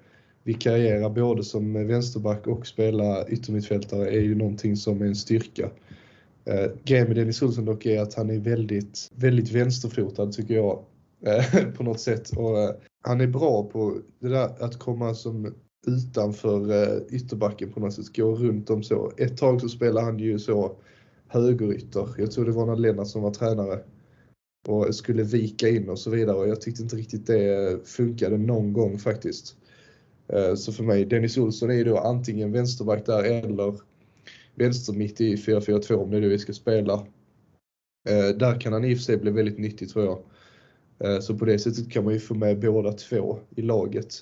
[0.45, 5.71] vikariera både som vänsterback och spela yttermittfältare är ju någonting som är en styrka.
[6.45, 10.85] Eh, grejen med Dennis Olsson dock är att han är väldigt, väldigt vänsterfotad tycker jag.
[11.27, 12.31] Eh, på något sätt.
[12.37, 12.71] Och, eh,
[13.03, 15.55] han är bra på det där att komma som
[15.87, 19.13] utanför eh, ytterbacken på något sätt, gå runt om så.
[19.17, 20.77] Ett tag så spelade han ju så
[21.29, 22.09] högerytter.
[22.19, 23.81] Jag tror det var när Lennart som var tränare
[24.69, 28.73] och skulle vika in och så vidare och jag tyckte inte riktigt det funkade någon
[28.73, 29.57] gång faktiskt.
[30.33, 33.75] Eh, så för mig, Dennis Olsson är ju då antingen vänsterback där eller
[34.61, 36.95] vänstermitt i 4-4-2 om det är det vi ska spela.
[38.09, 40.23] Eh, där kan han i och för sig bli väldigt nyttig tror jag.
[41.05, 44.15] Eh, så på det sättet kan man ju få med båda två i laget.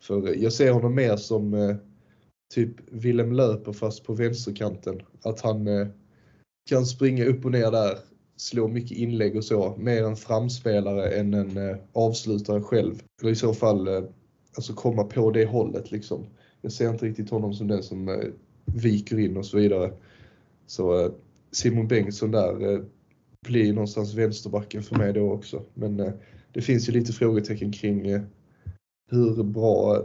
[0.00, 1.76] För jag ser honom mer som eh,
[2.54, 5.02] typ Willem Löper fast på vänsterkanten.
[5.22, 5.86] Att han eh,
[6.70, 7.98] kan springa upp och ner där,
[8.36, 9.76] slå mycket inlägg och så.
[9.78, 13.02] Mer en framspelare än en eh, avslutare själv.
[13.20, 14.02] Eller i så fall eh,
[14.56, 16.26] alltså komma på det hållet liksom.
[16.60, 18.08] Jag ser inte riktigt honom som den som
[18.74, 19.92] viker in och så vidare.
[20.66, 21.10] Så eh,
[21.50, 22.80] Simon Bengtsson där eh,
[23.46, 25.62] blir någonstans vänsterbacken för mig då också.
[25.74, 26.12] Men eh,
[26.52, 28.20] det finns ju lite frågetecken kring
[29.10, 30.04] hur bra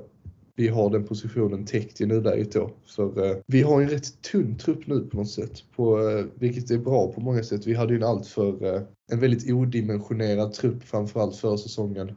[0.56, 2.71] vi har den positionen täckt i nuläget då.
[2.86, 6.71] För eh, vi har en rätt tunn trupp nu på något sätt, på, eh, vilket
[6.71, 7.67] är bra på många sätt.
[7.67, 12.12] Vi hade ju en alltför, eh, en väldigt odimensionerad trupp framförallt förra säsongen.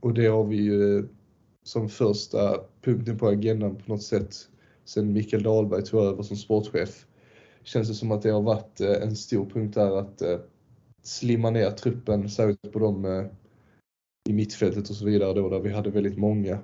[0.00, 1.08] Och det har vi ju
[1.64, 4.36] som första punkten på agendan på något sätt
[4.86, 7.06] sen Mikael Dahlberg tog över som sportchef
[7.62, 10.38] känns det som att det har varit eh, en stor punkt där att eh,
[11.02, 13.24] slimma ner truppen, särskilt på dem eh,
[14.28, 16.58] i mittfältet och så vidare då, där vi hade väldigt många.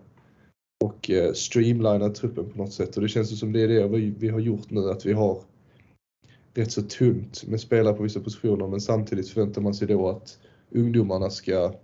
[0.84, 4.40] Och streamlina truppen på något sätt och det känns som det är det vi har
[4.40, 5.42] gjort nu, att vi har
[6.54, 10.38] rätt så tunt med spelare på vissa positioner men samtidigt förväntar man sig då att
[10.70, 11.74] ungdomarna ska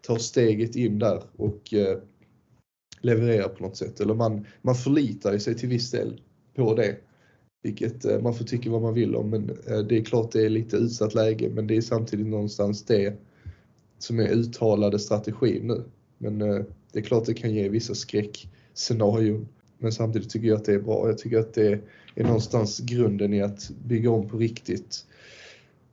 [0.00, 1.74] ta steget in där och
[3.00, 4.00] leverera på något sätt.
[4.00, 6.20] Eller man, man förlitar sig till viss del
[6.54, 6.96] på det.
[7.62, 10.44] Vilket eh, man får tycka vad man vill om, men eh, det är klart det
[10.44, 13.16] är lite utsatt läge, men det är samtidigt någonstans det
[13.98, 15.84] som är uttalade strategin nu.
[16.18, 19.48] Men eh, det är klart det kan ge vissa skräckscenarion.
[19.78, 21.08] Men samtidigt tycker jag att det är bra.
[21.08, 21.80] Jag tycker att det
[22.14, 25.04] är någonstans grunden i att bygga om på riktigt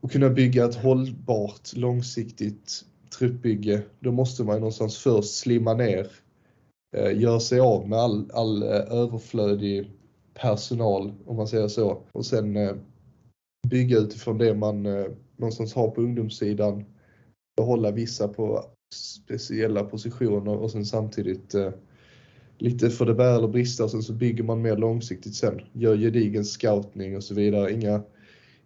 [0.02, 2.86] och kunna bygga ett hållbart, långsiktigt
[3.18, 3.82] truppbygge.
[4.00, 6.08] Då måste man någonstans först slimma ner,
[6.96, 9.92] Eh, göra sig av med all, all eh, överflödig
[10.34, 12.02] personal, om man säger så.
[12.12, 12.76] Och sen eh,
[13.68, 14.84] bygga utifrån det man
[15.38, 16.86] någonstans har på ungdomssidan.
[17.58, 21.56] Behålla vissa på speciella positioner och sen samtidigt
[22.58, 25.62] lite för det bära eller brista och sen så bygger man mer långsiktigt sen.
[25.74, 27.74] Gör gedigen scoutning och så vidare.
[27.74, 28.02] Inga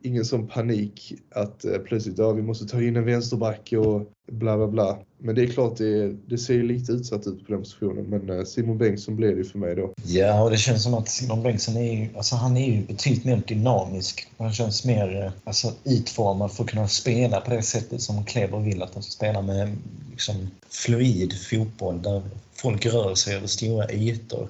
[0.01, 4.57] ingen sån panik att eh, plötsligt ja, vi måste ta in en vänsterback och bla
[4.57, 4.99] bla bla.
[5.17, 8.45] Men det är klart det, det ser lite utsatt ut på den positionen men eh,
[8.45, 9.93] Simon Bengtsson blev det för mig då.
[10.03, 13.25] Ja och det känns som att Simon Bengtsson är ju, alltså han är ju betydligt
[13.25, 14.27] mer dynamisk.
[14.37, 18.59] Han känns mer eh, alltså, utformad för att kunna spela på det sättet som Kleber
[18.59, 19.77] vill att han ska spela med
[20.11, 20.35] liksom,
[20.69, 22.21] fluid fotboll där
[22.53, 24.47] folk rör sig över stora ytor.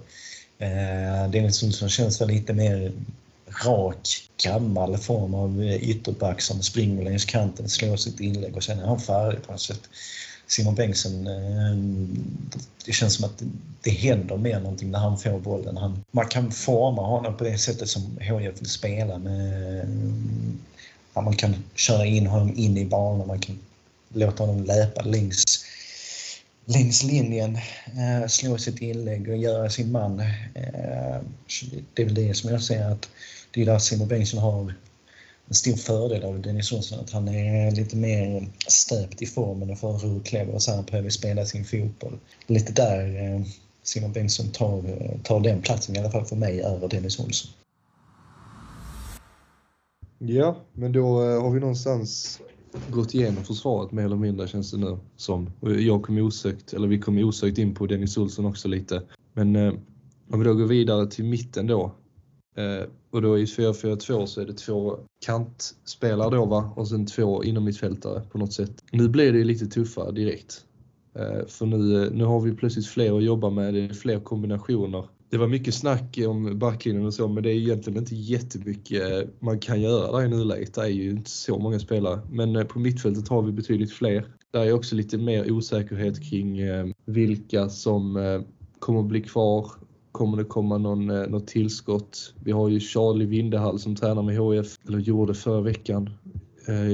[0.58, 2.92] Eh, Dennis Olsson känns väl lite mer
[3.66, 8.80] rak, gammal form av eh, ytterback som springer längs kanten, slår sitt inlägg och sen
[8.80, 9.82] är han färdig på något sätt.
[10.48, 11.78] Simon Bengtsson, eh,
[12.86, 13.44] det känns som att
[13.82, 15.78] det händer mer någonting när han får bollen.
[15.78, 19.18] Han, man kan forma honom på det sättet som HIF vill spela.
[19.18, 23.60] Med, eh, man kan köra in honom in i banan, man kan
[24.14, 25.66] låta honom löpa längs,
[26.70, 27.56] längs linjen,
[27.86, 30.20] eh, slå sitt inlägg och göra sin man.
[30.20, 31.22] Eh,
[31.94, 33.10] det är väl det som jag ser att
[33.52, 34.74] det är där Simon Bengtsson har
[35.48, 39.80] en stor fördel av Dennis Olsson, att han är lite mer stöpt i formen och
[39.80, 42.20] för hur Kleber och så behöver spela sin fotboll.
[42.48, 43.42] Lite där eh,
[43.84, 47.52] Simon Bengtsson tar, eh, tar den platsen, i alla fall för mig, över Dennis Olsson.
[50.18, 52.40] Ja, men då eh, har vi någonstans
[52.88, 55.50] gått igenom försvaret mer eller mindre känns det nu som.
[55.62, 59.04] Jag kom osökt, eller vi kom osökt in på Dennis Olsson också lite.
[59.34, 59.74] Men eh,
[60.32, 61.92] om vi då går vidare till mitten då
[62.60, 66.74] Eh, och då i 4-4-2 så är det två kantspelare då va?
[66.76, 68.84] och sen två inomhittfältare på något sätt.
[68.92, 70.66] Nu blir det lite tuffare direkt.
[71.16, 74.20] Eh, för nu, eh, nu har vi plötsligt fler att jobba med, det är fler
[74.20, 75.08] kombinationer.
[75.30, 79.02] Det var mycket snack om backlinjen och så men det är egentligen inte jättemycket
[79.40, 80.74] man kan göra där i nuläget.
[80.74, 82.20] Det är ju inte så många spelare.
[82.32, 84.26] Men eh, på mittfältet har vi betydligt fler.
[84.52, 88.42] Där är också lite mer osäkerhet kring eh, vilka som eh,
[88.80, 89.72] kommer att bli kvar.
[90.12, 92.34] Kommer det komma någon, något tillskott?
[92.44, 96.10] Vi har ju Charlie Vindehall som tränar med HF, eller gjorde förra veckan.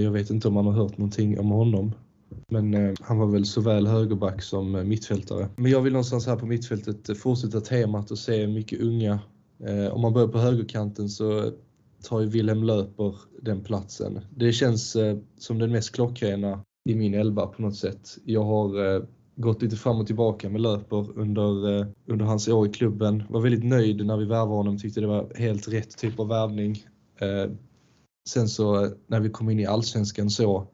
[0.04, 1.92] Jag vet inte om man har hört någonting om honom.
[2.48, 5.50] Men eh, han var väl såväl högerback som eh, mittfältare.
[5.56, 9.20] Men jag vill någonstans här på mittfältet eh, fortsätta temat och se mycket unga.
[9.92, 11.52] Om man börjar på högerkanten så
[12.04, 14.20] tar ju Wilhelm Löper den platsen.
[14.36, 14.98] Det känns
[15.38, 18.18] som den mest klockrena i min elva på något sätt.
[18.26, 19.04] Jag har eh,
[19.36, 23.24] gått lite fram och tillbaka med Löper under, eh, under hans år i klubben.
[23.30, 26.84] Var väldigt nöjd när vi värvade honom, tyckte det var helt rätt typ av värvning.
[27.20, 27.52] Eh,
[28.30, 30.68] sen så när vi kom in i allsvenskan så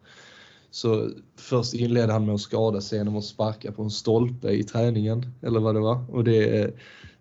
[0.71, 4.63] så först inledde han med att skada sig genom att sparka på en stolpe i
[4.63, 6.03] träningen, eller vad det var.
[6.11, 6.73] Och det,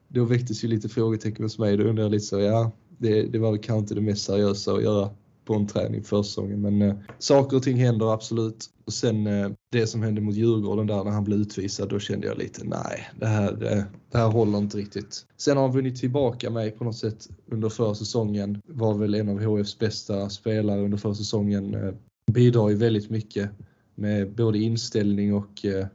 [0.08, 1.76] då väcktes ju lite frågetecken hos mig.
[1.76, 4.72] Då undrade jag lite så, ja, det, det var väl kanske inte det mest seriösa
[4.72, 5.10] att göra
[5.44, 6.60] på en träning försäsongen.
[6.60, 8.66] Men eh, saker och ting händer absolut.
[8.86, 12.26] Och sen eh, det som hände mot Djurgården där när han blev utvisad, då kände
[12.26, 13.82] jag lite nej, det här, eh,
[14.12, 15.26] det här håller inte riktigt.
[15.36, 18.62] Sen har han vunnit tillbaka mig på något sätt under försäsongen.
[18.66, 21.74] Var väl en av HFs bästa spelare under försäsongen.
[21.74, 21.94] Eh,
[22.32, 23.50] bidrar ju väldigt mycket
[23.94, 25.86] med både inställning och eh,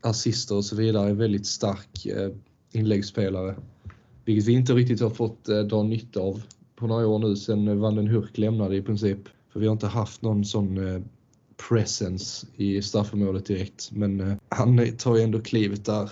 [0.00, 1.12] assister och så vidare.
[1.12, 2.30] Väldigt stark eh,
[2.72, 3.56] inläggsspelare.
[4.24, 6.42] Vilket vi inte riktigt har fått eh, dra nytta av
[6.76, 9.18] på några år nu sen eh, Vanden Hurk lämnade i princip.
[9.52, 11.00] För vi har inte haft någon sån eh,
[11.68, 13.90] presence i straffområdet direkt.
[13.92, 16.10] Men eh, han tar ju ändå klivet där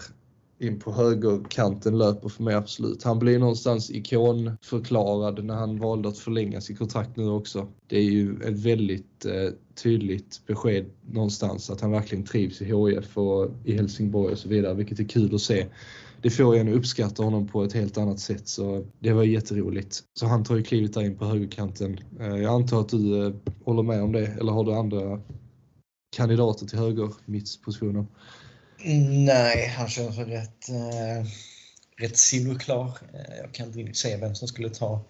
[0.58, 3.02] in på högerkanten löper för mig absolut.
[3.02, 7.68] Han blir någonstans ikonförklarad när han valde att förlänga sitt kontrakt nu också.
[7.86, 9.50] Det är ju ett väldigt eh,
[9.82, 14.74] tydligt besked någonstans att han verkligen trivs i HIF och i Helsingborg och så vidare,
[14.74, 15.66] vilket är kul att se
[16.22, 18.48] det får en att uppskatta honom på ett helt annat sätt.
[18.48, 20.02] Så det var jätteroligt.
[20.14, 21.98] Så han tar ju klivet där in på högerkanten.
[22.20, 25.20] Eh, jag antar att du eh, håller med om det, eller har du andra
[26.16, 28.06] kandidater till höger mittpositionen?
[28.84, 31.26] Nej, han känns väl rätt, eh,
[31.96, 32.98] rätt solklar.
[33.14, 35.00] Eh, jag kan inte riktigt se vem som skulle ta,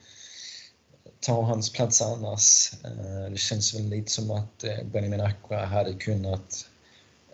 [1.21, 2.73] ta hans plats annars.
[2.85, 6.69] Eh, det känns väl lite som att eh, Benjamin Aqua hade kunnat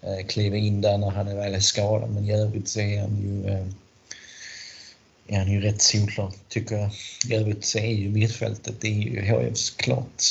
[0.07, 2.11] Eh, kliva in där när han är väl är skadad.
[2.11, 3.66] Men i övrigt så är han ju, eh,
[5.29, 6.90] är han ju rätt solklar, tycker jag.
[7.29, 10.23] I övrigt så är ju mittfältet det är ju HIFs klart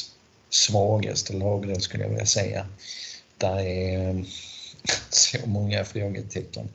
[0.50, 2.68] svagaste lag, skulle jag vilja säga.
[3.38, 4.26] Där är
[5.10, 6.70] så många frågetecken.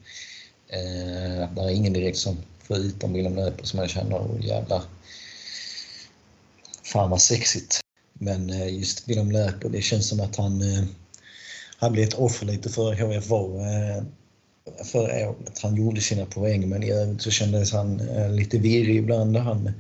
[0.68, 4.82] Eh, det är ingen direkt som, förutom Willem Löper, som jag känner, och jävlar,
[6.82, 7.80] fan vad sexigt.
[8.12, 10.84] Men eh, just Willem Löper, det känns som att han eh,
[11.80, 14.04] han blev ett offer lite för HFV eh,
[14.84, 15.58] förra året.
[15.62, 19.36] Han gjorde sina poäng men i övrigt så kändes han eh, lite virrig ibland.
[19.36, 19.72] Han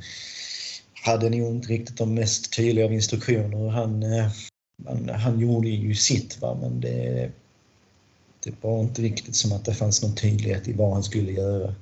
[1.04, 3.68] hade nog inte riktigt de mest tydliga av instruktioner.
[3.68, 4.30] Han, eh,
[4.86, 6.58] han, han gjorde ju sitt va?
[6.60, 7.30] men det,
[8.48, 11.74] det var inte riktigt som att det fanns någon tydlighet i vad han skulle göra.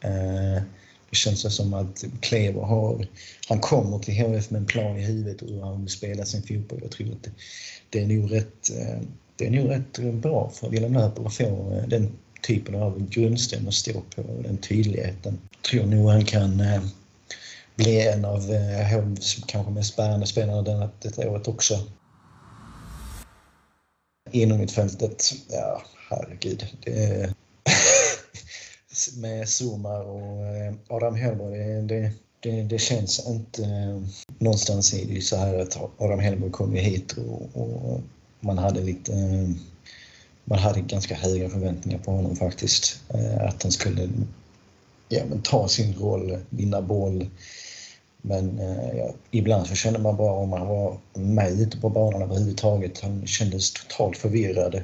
[0.00, 0.62] Eh,
[1.10, 3.06] det känns som att Klever har,
[3.48, 6.42] han kommer till HF med en plan i huvudet och hur han vill spela sin
[6.42, 6.78] fotboll.
[6.82, 7.30] Jag tror att det,
[7.90, 9.00] det är nog rätt eh,
[9.36, 13.68] det är nog rätt bra för Wilhelm Löper att få eh, den typen av grundsten
[13.68, 15.38] att stå på, den tydligheten.
[15.50, 16.62] Jag tror nog han kan
[17.74, 18.40] bli en av
[18.82, 21.78] HFs kanske mest bärande spelare detta året också.
[24.30, 25.82] Inom mittfältet, ja
[26.16, 26.66] herregud.
[26.84, 27.34] Det
[29.16, 33.64] med Zuma och eh, Adam Hellborg, det, det, det, det, känns inte...
[33.64, 34.02] Eh,
[34.38, 38.00] någonstans är det ju så här att Adam Hellborg ju hit och, och
[38.40, 39.48] man hade lite eh,
[40.44, 43.00] man hade ganska höga förväntningar på honom faktiskt.
[43.40, 44.08] Att han skulle
[45.08, 47.26] ja, men ta sin roll, vinna boll.
[48.22, 48.58] Men
[48.96, 53.00] ja, ibland så kände man bara om han var med ute på banan överhuvudtaget.
[53.00, 54.82] Han kändes totalt förvirrad.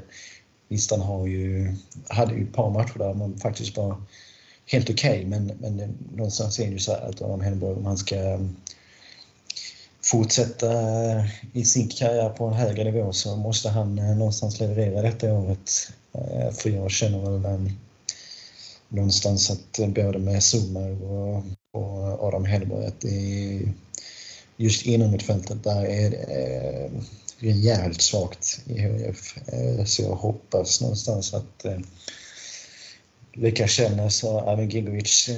[0.69, 1.75] Visst, han har ju,
[2.09, 3.97] hade ju ett par matcher där man faktiskt var
[4.67, 7.87] helt okej, okay, men, men någonstans är det ju så här att Adam Hellborg, om
[7.87, 8.57] han ska um,
[10.03, 15.03] fortsätta uh, i sin karriär på en högre nivå så måste han uh, någonstans leverera
[15.03, 15.93] detta året.
[16.15, 17.71] Uh, för jag känner väl
[18.89, 21.43] någonstans att både med Summer och,
[21.73, 23.73] och Adam Hedenborg, att det är
[24.61, 26.91] just inom mittfältet där är det eh,
[27.39, 29.37] rejält svagt i HIF.
[29.49, 31.67] Eh, så jag hoppas någonstans att
[33.33, 35.31] Lukas Källnäs och Arvin Gigovic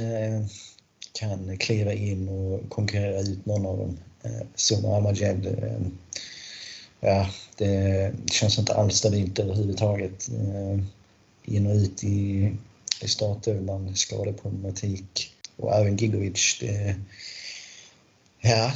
[1.13, 3.99] kan kliva in och konkurrera ut någon av dem.
[4.23, 5.81] Eh, Zuma eh,
[7.01, 10.29] ja, det känns inte alls stabilt överhuvudtaget.
[11.45, 12.53] In och ut i,
[13.03, 15.33] i startelvan, skadeproblematik.
[15.57, 16.97] Och även Gigovic, det,
[18.41, 18.73] ja,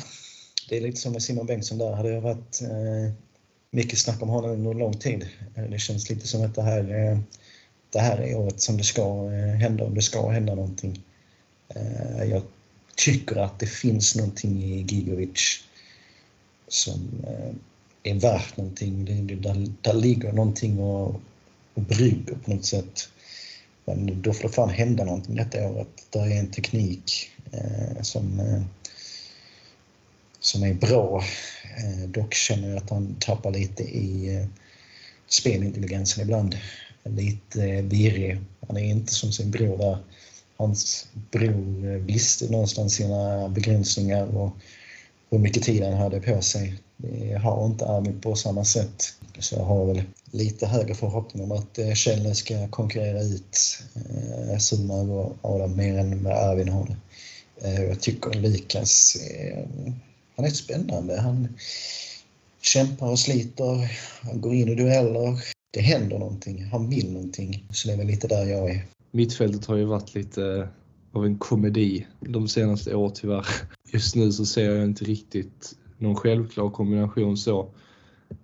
[0.68, 1.92] det är lite som med Simon Bengtsson där.
[1.92, 3.12] Hade jag varit eh,
[3.70, 5.28] mycket snack om honom under lång tid.
[5.54, 7.18] Eh, det känns lite som att det här eh,
[7.90, 11.02] det här är året som det ska hända om det ska hända någonting.
[12.28, 12.42] Jag
[12.96, 15.64] tycker att det finns någonting i Gigovic
[16.68, 17.24] som
[18.02, 19.04] är värt någonting.
[19.04, 21.20] Det, där, där ligger någonting och,
[21.74, 23.08] och brygger på något sätt.
[23.84, 25.88] Men då får det fan hända någonting detta året.
[26.10, 28.62] Där är en teknik eh, som, eh,
[30.44, 31.24] som är bra.
[31.76, 34.46] Eh, dock känner jag att han tappar lite i eh,
[35.28, 36.56] spelintelligensen ibland.
[37.04, 38.40] Lite eh, virrig.
[38.68, 39.98] Han är inte som sin bror där.
[40.56, 44.56] Hans bror visste någonstans sina begränsningar och
[45.30, 46.74] hur mycket tid han hade på sig.
[46.96, 49.04] Det har inte Armin på samma sätt.
[49.38, 55.36] Så jag har väl lite högre förhoppning om att Kjell ska konkurrera ut eh, och
[55.42, 56.96] Adam mer än vad Arvin har det.
[57.82, 59.16] Jag tycker Lukas,
[60.36, 61.20] han är spännande.
[61.20, 61.48] Han
[62.60, 63.90] kämpar och sliter,
[64.22, 65.44] han går in i dueller.
[65.70, 67.66] Det händer någonting, han vill någonting.
[67.70, 68.84] Så det är väl lite där jag är.
[69.10, 70.68] Mittfältet har ju varit lite eh,
[71.12, 73.46] av en komedi de senaste åren tyvärr.
[73.92, 77.70] Just nu så ser jag inte riktigt någon självklar kombination så.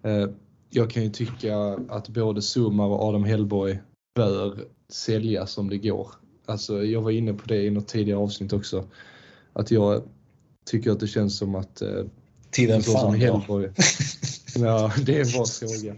[0.03, 0.27] Eh,
[0.71, 1.57] jag kan ju tycka
[1.89, 3.79] att både Sumar och Adam Hellborg
[4.15, 6.09] bör säljas om det går.
[6.47, 8.85] Alltså, jag var inne på det i något tidigare avsnitt också.
[9.53, 10.03] Att jag
[10.65, 11.83] tycker att det känns som att...
[11.83, 12.05] Eh,
[12.51, 13.71] Tiden fan som Hellborg,
[14.55, 15.95] Ja, det är en bra fråga.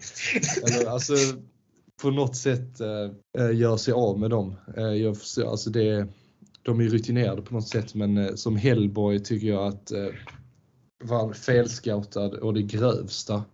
[0.63, 1.15] Eller, alltså,
[2.03, 4.55] på något sätt eh, gör sig av med dem.
[4.77, 6.07] Eh, jag, alltså det,
[6.63, 10.09] de är rutinerade på något sätt men eh, som Hellborg tycker jag att eh,
[11.05, 13.45] var felscoutad och det grövsta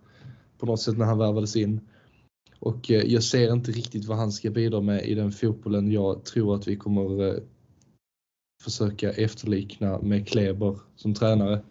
[0.59, 1.80] på något sätt när han värvades in.
[2.59, 6.24] Och eh, jag ser inte riktigt vad han ska bidra med i den fotbollen jag
[6.24, 7.42] tror att vi kommer eh,
[8.62, 11.62] försöka efterlikna med Kleber som tränare.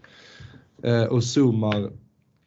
[0.83, 1.91] Eh, och Zumar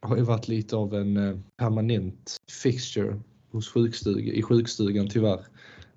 [0.01, 3.21] har ju varit lite av en eh, permanent fixture
[3.51, 5.47] hos sjukstuga, i sjukstugan tyvärr.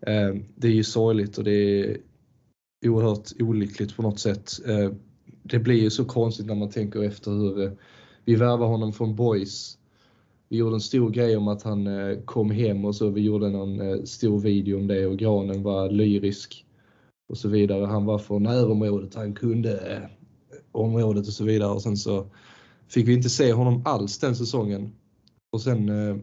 [0.01, 1.97] Eh, det är ju sorgligt och det är
[2.85, 4.51] oerhört olyckligt på något sätt
[5.43, 7.77] det blir ju så konstigt när man tänker efter hur
[8.25, 9.77] vi värvar honom från Boys.
[10.49, 11.87] Vi gjorde en stor grej om att han
[12.25, 13.09] kom hem och så.
[13.09, 16.65] Vi gjorde någon stor video om det och Granen var lyrisk
[17.29, 17.85] och så vidare.
[17.85, 20.09] Han var från närområdet, han kunde eh,
[20.71, 22.31] området och så vidare och sen så
[22.87, 24.93] fick vi inte se honom alls den säsongen.
[25.51, 26.17] Och sen eh,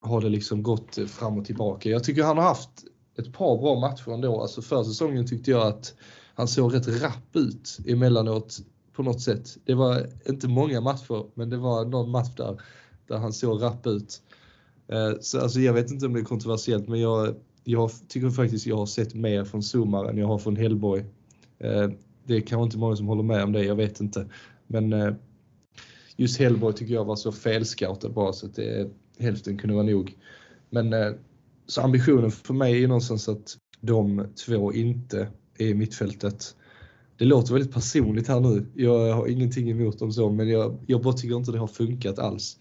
[0.00, 1.88] har det liksom gått fram och tillbaka.
[1.88, 2.70] Jag tycker han har haft
[3.18, 4.40] ett par bra matcher ändå.
[4.40, 5.94] Alltså för säsongen tyckte jag att
[6.34, 8.58] han såg rätt rapp ut emellanåt
[8.92, 9.56] på något sätt.
[9.64, 12.60] Det var inte många matcher, men det var någon match där,
[13.06, 14.22] där han såg rapp ut.
[14.88, 17.34] Eh, så alltså, jag vet inte om det är kontroversiellt, men jag,
[17.68, 21.04] jag tycker faktiskt jag har sett mer från Zumar än jag har från Hellborg.
[21.58, 21.88] Eh,
[22.24, 24.26] det är kanske inte många som håller med om det, jag vet inte.
[24.66, 25.14] Men eh,
[26.16, 30.16] just Hellborg tycker jag var så felscoutad bara så att det, hälften kunde vara nog.
[30.70, 31.12] Men eh,
[31.66, 36.56] så ambitionen för mig är någonstans att de två inte är i mittfältet.
[37.18, 38.66] Det låter väldigt personligt här nu.
[38.74, 42.18] Jag har ingenting emot dem så, men jag, jag bara tycker inte det har funkat
[42.18, 42.58] alls.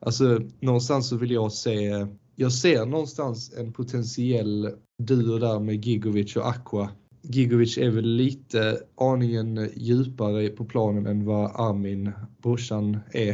[0.00, 2.06] Alltså någonstans så vill jag se,
[2.40, 4.70] jag ser någonstans en potentiell
[5.02, 6.90] duo där med Gigovic och Aqua.
[7.22, 12.12] Gigovic är väl lite aningen djupare på planen än vad Armin,
[12.42, 13.32] brorsan, är.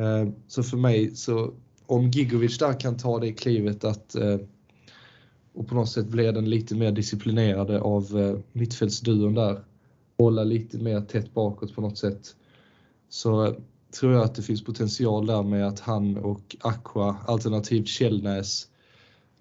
[0.00, 1.54] Eh, så för mig så
[1.86, 4.38] om Gigovic där kan ta det klivet att eh,
[5.52, 9.64] och på något sätt blir den lite mer disciplinerade av eh, mittfältsduon där.
[10.18, 12.36] Hålla lite mer tätt bakåt på något sätt.
[13.08, 13.56] Så
[13.92, 18.68] tror jag att det finns potential där med att han och Aqua, alternativt Källnäs,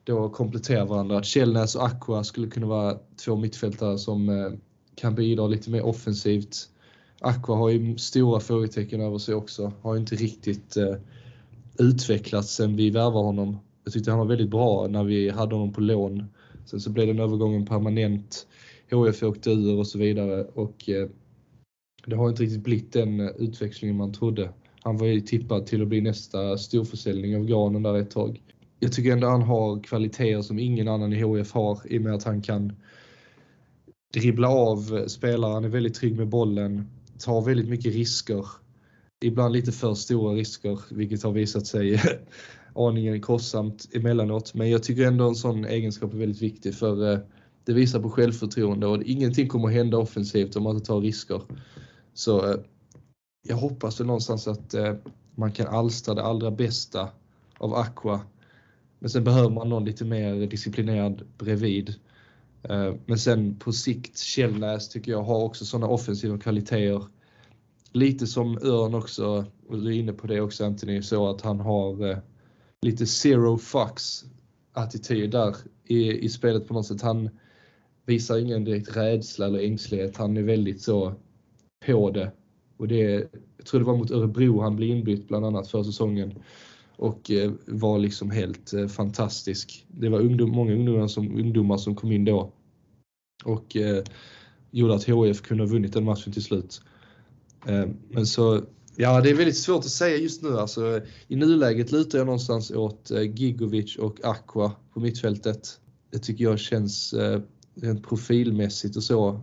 [0.03, 1.17] då kompletterar varandra.
[1.17, 4.51] Att Källnäs och Aqua skulle kunna vara två mittfältare som eh,
[4.95, 6.69] kan bidra lite mer offensivt.
[7.19, 9.71] Aqua har ju stora frågetecken över sig också.
[9.81, 10.95] Har ju inte riktigt eh,
[11.79, 13.57] utvecklats sen vi värvade honom.
[13.83, 16.25] Jag tyckte han var väldigt bra när vi hade honom på lån.
[16.65, 18.47] Sen så blev den övergången permanent.
[18.91, 21.09] HF åkte ur och så vidare och eh,
[22.07, 24.49] det har inte riktigt blivit den eh, utväxlingen man trodde.
[24.81, 28.41] Han var ju tippad till att bli nästa storförsäljning av Granen där ett tag.
[28.79, 32.13] Jag tycker ändå han har kvaliteter som ingen annan i HF har i och med
[32.13, 32.73] att han kan
[34.13, 36.87] dribbla av eh, spelare, han är väldigt trygg med bollen,
[37.19, 38.45] tar väldigt mycket risker.
[39.21, 42.01] Ibland lite för stora risker, vilket har visat sig
[42.75, 44.53] aningen kostsamt emellanåt.
[44.53, 47.19] Men jag tycker ändå en sån egenskap är väldigt viktig för eh,
[47.65, 51.41] det visar på självförtroende och ingenting kommer att hända offensivt om man inte tar risker.
[52.17, 52.59] Så eh,
[53.47, 54.93] jag hoppas väl någonstans att eh,
[55.35, 57.09] man kan alstra det allra bästa
[57.57, 58.21] av Aqua.
[58.99, 61.95] Men sen behöver man någon lite mer disciplinerad bredvid.
[62.63, 67.05] Eh, men sen på sikt, Källnäs tycker jag har också sådana offensiva kvaliteter.
[67.91, 71.59] Lite som Örn också, och du är inne på det också Anthony, så att han
[71.59, 72.21] har
[72.81, 74.25] lite zero fucks.
[74.73, 75.55] attityd där
[75.85, 77.01] i, i spelet på något sätt.
[77.01, 77.29] Han
[78.05, 80.17] visar ingen direkt rädsla eller ängslighet.
[80.17, 81.15] Han är väldigt så
[81.85, 82.31] på det.
[82.77, 86.33] Och det, jag tror det var mot Örebro han blev inbytt bland annat för säsongen
[86.95, 89.85] och eh, var liksom helt eh, fantastisk.
[89.87, 92.51] Det var ungdom, många ungdomar som, ungdomar som kom in då
[93.45, 94.03] och eh,
[94.71, 96.81] gjorde att HIF kunde ha vunnit den matchen till slut.
[97.67, 98.61] Eh, men så,
[98.95, 100.57] ja det är väldigt svårt att säga just nu.
[100.57, 105.79] Alltså, I nuläget lutar jag någonstans åt eh, Gigovic och Aqua på mittfältet.
[106.11, 107.41] Det tycker jag känns eh,
[107.75, 109.41] rent profilmässigt och så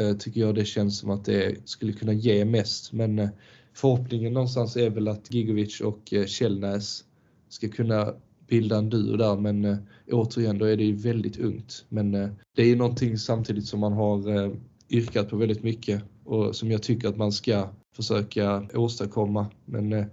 [0.00, 2.92] Eh, tycker jag det känns som att det skulle kunna ge mest.
[2.92, 3.28] Men eh,
[3.72, 7.04] förhoppningen någonstans är väl att Gigovic och eh, Källnäs
[7.48, 8.14] ska kunna
[8.48, 9.76] bilda en duo där men
[10.10, 11.84] återigen då är det ju väldigt ungt.
[11.88, 12.12] Men
[12.54, 14.50] det är ju någonting samtidigt som man har
[14.90, 19.46] yrkat på väldigt mycket och som jag tycker att man ska försöka åstadkomma.
[19.64, 20.04] Men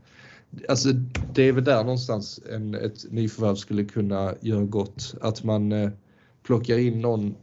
[0.69, 0.89] alltså
[1.33, 5.15] det är väl där någonstans en, ett nyförvärv skulle kunna göra gott.
[5.21, 5.91] Att man
[6.43, 7.35] plockar in någon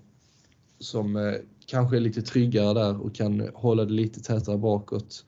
[0.78, 1.34] som
[1.72, 5.24] kanske är lite tryggare där och kan hålla det lite tätare bakåt.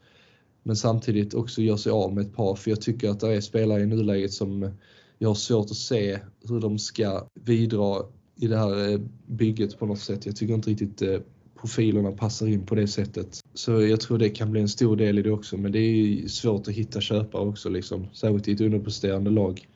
[0.63, 3.41] Men samtidigt också gör sig av med ett par för jag tycker att det är
[3.41, 4.71] spelare i nuläget som
[5.19, 6.19] jag har svårt att se
[6.49, 8.03] hur de ska bidra
[8.37, 10.27] i det här eh, bygget på något sätt.
[10.27, 11.19] Jag tycker inte riktigt eh,
[11.61, 13.41] profilerna passar in på det sättet.
[13.55, 15.57] Så jag tror det kan bli en stor del i det också.
[15.57, 19.69] Men det är svårt att hitta köpare också, liksom, särskilt i ett underpresterande lag.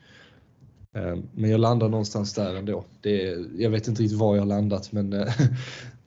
[0.96, 2.84] Eh, men jag landar någonstans där ändå.
[3.00, 5.10] Det, jag vet inte riktigt var jag har landat men,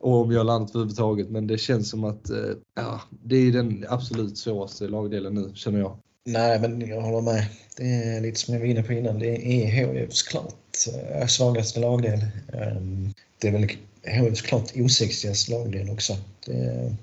[0.01, 3.51] och om jag har landat överhuvudtaget men det känns som att eh, ja, det är
[3.51, 5.97] den absolut svåraste lagdelen nu känner jag.
[6.25, 7.45] Nej, men jag håller med.
[7.77, 9.19] Det är lite som jag var inne på innan.
[9.19, 10.75] Det är HIFs klart
[11.11, 12.19] eh, svagaste lagdel.
[12.53, 13.69] Ehm, det är väl
[14.03, 16.17] HIFs klart osexigaste lagdel också.
[16.45, 16.95] Det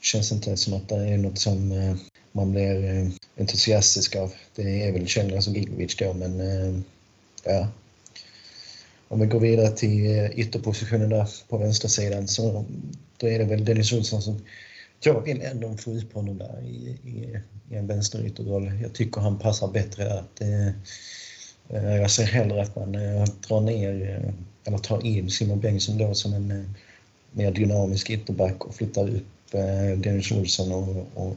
[0.00, 1.96] känns inte som att det är något som eh,
[2.32, 4.32] man blir entusiastisk av.
[4.54, 6.84] Det är väl Källner som Gigovic då, men
[7.44, 7.68] ja.
[9.12, 12.64] Om vi går vidare till eh, ytterpositionen där på vänstersidan så
[13.16, 14.40] då är det väl Dennis Olsson som
[15.00, 17.40] jag vill ändå få ut honom där i, i,
[17.70, 18.72] i en vänsterytterroll.
[18.82, 20.24] Jag tycker han passar bättre där.
[20.38, 20.74] Det,
[21.68, 24.32] eh, jag ser hellre att man eh, drar ner eh,
[24.64, 26.66] eller tar in Simon Bengtsson då som en eh,
[27.32, 29.52] mer dynamisk ytterback och flyttar upp
[29.96, 31.36] Dennis Olsson och, och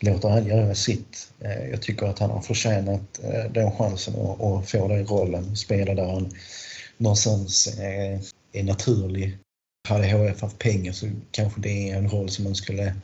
[0.00, 1.32] låter han göra sitt.
[1.70, 6.30] Jag tycker att han har förtjänat den chansen att få den rollen, spela där han
[7.00, 7.78] någonstans
[8.52, 9.38] är naturlig
[9.88, 12.94] hade HF haft pengar så kanske det är en roll som man skulle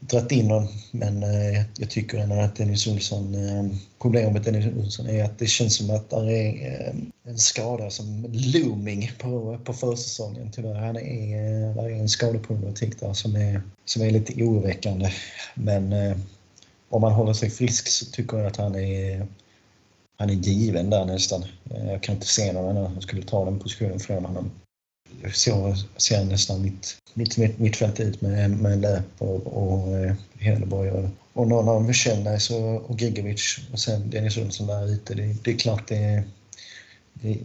[0.00, 0.68] dragit in honom.
[0.90, 3.64] Men eh, jag tycker ändå att Dennis Olsson, eh,
[4.02, 7.90] problemet med Dennis Olsson är att det känns som att det är eh, en skada
[7.90, 10.74] som looming på, på försäsongen tyvärr.
[10.74, 15.10] Han är, eh, är en skadeproblematik där som är, som är lite oroväckande.
[15.54, 16.16] Men eh,
[16.88, 19.26] om man håller sig frisk så tycker jag att han är
[20.16, 21.44] han är given där nästan.
[21.70, 24.50] Eh, jag kan inte se någon annan som skulle ta den positionen från honom
[25.32, 30.90] så ser nästan mitt, mitt, mitt mittfält ut med, med Löp och, och eh, Hedeborg
[30.90, 35.14] och, och någon av Michelnäs och, och Gigovic och sen Dennis Olsson där ute.
[35.14, 36.22] Det, det är klart det är,
[37.12, 37.38] det,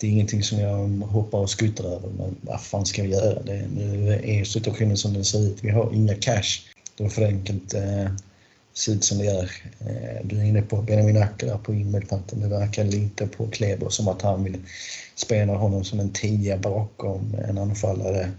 [0.00, 3.42] det, är ingenting som jag hoppar och skuttar över men vad fan ska vi göra?
[3.42, 5.64] Det, nu är situationen som den ser ut.
[5.64, 6.60] Vi har inga cash.
[6.96, 8.06] Då får det enkelt eh,
[8.78, 9.50] se ut som det gör.
[9.80, 12.40] Eh, du är inne på Benjamin Acker på innermittfältet.
[12.40, 14.58] Det verkar lite på Kleber som att han vill
[15.14, 18.30] spela honom som en tia bakom en anfallare.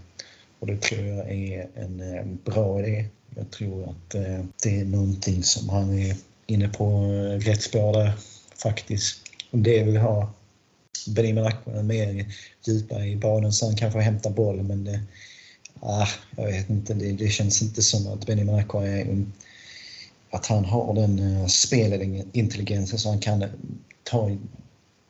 [0.58, 3.04] Och det tror jag är en eh, bra idé.
[3.36, 6.16] Jag tror att eh, det är någonting som han är
[6.46, 7.02] inne på
[7.40, 8.12] rätt spår där
[8.62, 9.18] faktiskt.
[9.50, 10.32] Om det vill ha
[11.08, 12.26] Benjamin Acker mer
[12.66, 15.00] djupa i banan så han kanske hämtar hämta bollen men det,
[15.80, 19.04] ah, jag vet inte, det, det känns inte som att Benjamin Acker är
[20.30, 23.48] att han har den eh, spelintelligensen så han kan eh,
[24.02, 24.30] ta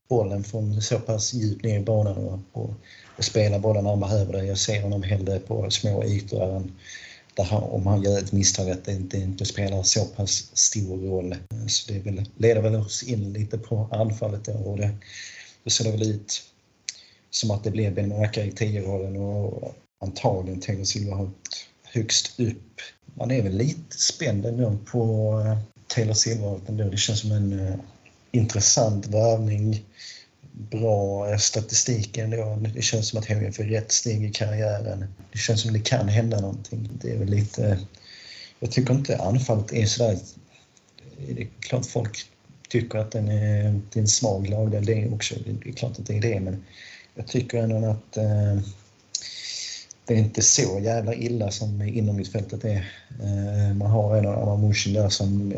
[0.08, 2.70] bollen från så pass djupt ner i banan och, och,
[3.16, 4.44] och spela bollen när han behöver det.
[4.44, 6.72] Jag ser honom hellre på små ytor där han,
[7.34, 10.98] där han, om han gör ett misstag att det inte, inte spelar så pass stor
[10.98, 11.36] roll.
[11.68, 14.90] Så det väl, leder väl oss in lite på anfallet då och det,
[15.64, 16.42] då ser det väl ut
[17.30, 21.30] som att det blir Ben Maka i 10-rollen och antagligen Taylor Silva
[21.82, 22.80] högst upp.
[23.14, 26.84] Man är väl lite spänd ändå på eh, Taylor Silverholt ändå.
[26.84, 27.74] Det känns som en eh,
[28.32, 29.84] intressant värvning.
[30.52, 32.58] Bra eh, statistik ändå.
[32.74, 35.14] Det känns som att han är för rätt steg i karriären.
[35.32, 36.88] Det känns som det kan hända någonting.
[37.02, 37.78] Det är väl lite...
[38.60, 40.18] Jag tycker inte anfallet är sådär...
[41.28, 42.26] Det är klart folk
[42.68, 45.34] tycker att den är, det är en svag lagdel det är också.
[45.62, 46.64] Det är klart att det är det men
[47.14, 48.58] jag tycker ändå att eh,
[50.10, 52.92] det är inte så jävla illa som inom mittfältet är.
[53.22, 55.52] Eh, man har en av Amushin där som,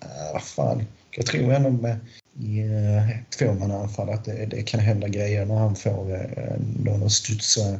[0.00, 1.96] äh, fan, jag tror ändå med
[2.40, 3.08] i eh,
[3.38, 7.78] tvåmannaanfall att det, det kan hända grejer när han får eh, någon att studsa,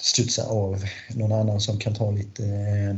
[0.00, 2.96] studsa av någon annan som kan ta lite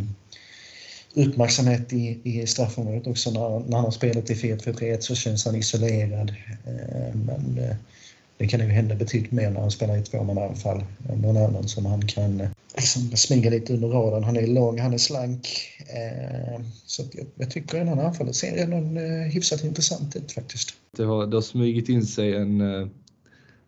[1.15, 3.31] uppmärksamhet i, i straffområdet också.
[3.31, 6.35] När, när han har spelat i 4-3-1 så känns han isolerad.
[7.13, 7.61] Men
[8.39, 10.85] det kan ju hända betydligt mer när han spelar i tvåmannaanfall.
[11.23, 14.25] Någon annan som han kan eh, liksom smyga lite under radarn.
[14.25, 15.49] Han är lång, han är slank.
[15.79, 20.75] Eh, så jag, jag tycker här anfallet ser ändå eh, hyfsat intressant ut faktiskt.
[20.97, 22.89] Det har, det har smugit in sig en eh,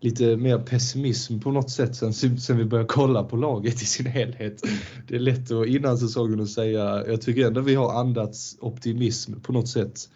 [0.00, 4.06] lite mer pessimism på något sätt sen, sen vi började kolla på laget i sin
[4.06, 4.62] helhet.
[5.08, 9.40] Det är lätt att innan säsongen att säga, jag tycker ändå vi har andats optimism
[9.40, 10.08] på något sätt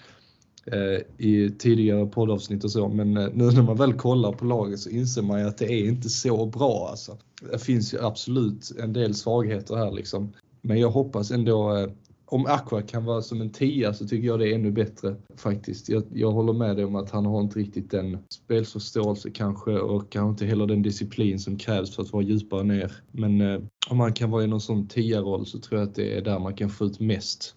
[0.67, 4.81] Eh, i tidigare poddavsnitt och så, men eh, nu när man väl kollar på laget
[4.81, 7.19] så inser man ju att det är inte så bra alltså.
[7.53, 10.33] Det finns ju absolut en del svagheter här liksom.
[10.63, 11.91] Men jag hoppas ändå eh,
[12.27, 15.89] om Aqua kan vara som en tia så tycker jag det är ännu bättre faktiskt.
[15.89, 20.13] Jag, jag håller med dig om att han har inte riktigt den spelförståelse kanske och
[20.13, 22.93] kanske inte heller den disciplin som krävs för att vara djupare ner.
[23.13, 23.41] Men
[23.89, 26.39] om han kan vara i någon sån tia-roll så tror jag att det är där
[26.39, 27.55] man kan få ut mest.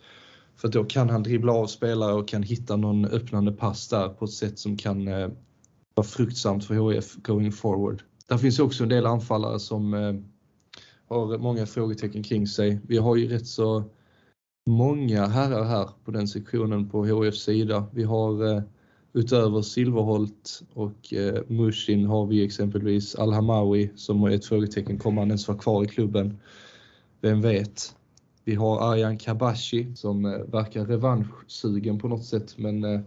[0.58, 4.26] För då kan han dribbla av spelare och kan hitta någon öppnande pass där på
[4.26, 5.30] ett sätt som kan eh,
[5.96, 8.02] vara fruktsamt för HIF going forward.
[8.28, 10.14] Där finns också en del anfallare som eh,
[11.08, 12.80] har många frågetecken kring sig.
[12.88, 13.84] Vi har ju rätt så
[14.68, 17.88] många herrar här på den sektionen på HIFs sida.
[17.92, 18.62] Vi har eh,
[19.14, 25.00] utöver Silverholt och eh, Mushin har vi exempelvis Al-Hamawi som är ett frågetecken.
[25.00, 26.40] Kommer han ens vara kvar i klubben?
[27.22, 27.97] Vem vet?
[28.48, 33.00] Vi har Arjan Kabashi som eh, verkar revanschsugen på något sätt men eh,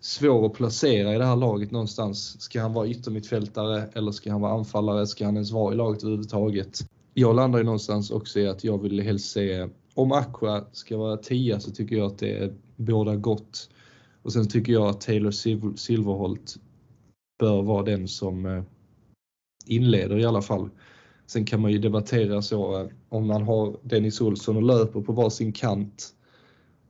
[0.00, 2.40] svår att placera i det här laget någonstans.
[2.40, 5.06] Ska han vara yttermittfältare eller ska han vara anfallare?
[5.06, 6.78] Ska han ens vara i laget överhuvudtaget?
[7.14, 11.16] Jag landar ju någonstans också i att jag vill helst se om Aqua ska vara
[11.16, 13.70] 10 så tycker jag att det är båda gott.
[14.22, 15.30] Och sen tycker jag att Taylor
[15.76, 16.56] Silverholt
[17.38, 18.62] bör vara den som eh,
[19.66, 20.70] inleder i alla fall.
[21.26, 25.12] Sen kan man ju debattera så eh, om man har Dennis Olsson och löper på
[25.12, 26.14] varsin kant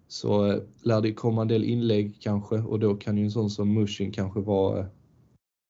[0.09, 3.51] så eh, lär det komma en del inlägg kanske och då kan ju en sån
[3.51, 4.87] som Mushin kanske vara eh,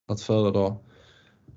[0.08, 0.76] att föredra.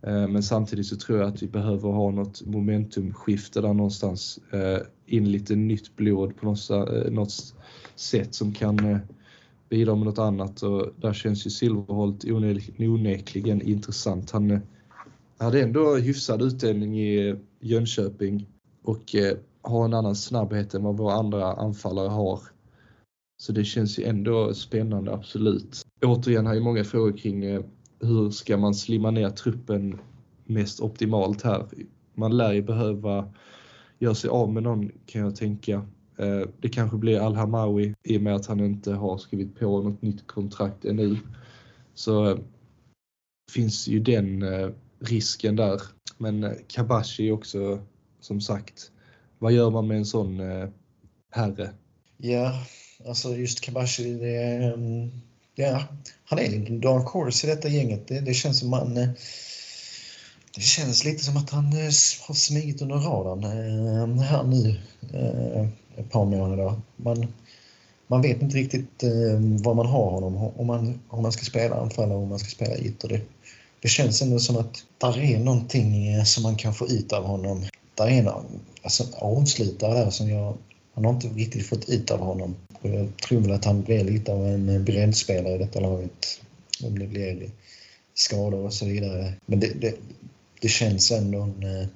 [0.01, 4.39] Men samtidigt så tror jag att vi behöver ha något momentumskifte där någonstans.
[5.05, 6.70] In lite nytt blod på något,
[7.12, 7.55] något
[7.95, 8.99] sätt som kan
[9.70, 12.26] bidra med något annat och där känns ju Silverholt
[12.80, 14.32] onekligen intressant.
[14.32, 14.62] Han
[15.40, 18.48] hade ändå hyfsad utdelning i eh, Jönköping
[18.84, 22.40] och eh, har en annan snabbhet än vad våra andra anfallare har.
[23.42, 25.82] Så det känns ju ändå spännande, absolut.
[26.02, 27.62] Återigen har jag många frågor kring eh,
[28.00, 30.00] hur ska man slimma ner truppen
[30.46, 31.66] mest optimalt här?
[32.14, 33.34] Man lär ju behöva
[34.00, 35.86] göra sig av med någon kan jag tänka.
[36.60, 40.28] Det kanske blir Al-Hamawi i och med att han inte har skrivit på något nytt
[40.28, 41.18] kontrakt ännu.
[41.94, 42.40] Så
[43.52, 44.44] finns ju den
[45.00, 45.82] risken där.
[46.18, 47.80] Men eh, Kabashi också
[48.20, 48.91] som sagt.
[49.39, 50.70] Vad gör man med en sån eh,
[51.32, 51.70] herre?
[52.18, 52.64] Ja,
[53.08, 55.12] alltså just Kabashi, det är ehm,
[55.56, 55.84] ja,
[56.26, 58.08] han är en dark horse i detta gänget.
[58.08, 58.97] Det, det känns som man...
[58.97, 59.10] Eh,
[60.56, 64.80] det känns lite som att han har smugit under radarn ehm, här nu
[65.95, 66.82] ett par månader.
[66.95, 67.28] Man,
[68.08, 71.76] man vet inte riktigt ehm, var man har honom, om man, om man ska spela
[71.76, 73.08] anfall och om man ska spela ytter.
[73.08, 73.22] Det,
[73.82, 77.23] det känns ändå som att där är någonting eh, som man kan få ut av
[77.23, 77.65] honom.
[77.95, 78.30] Där är en
[78.84, 80.57] alltså, avslutare där som jag
[80.93, 82.55] han har inte riktigt fått ut av honom.
[82.82, 86.41] Och jag tror väl att han blir lite av en eh, breddspelare i detta laget.
[86.84, 87.49] Om det blir
[88.13, 89.34] skador och så vidare.
[89.45, 89.95] Men det, det,
[90.61, 91.88] det känns ändå en, eh,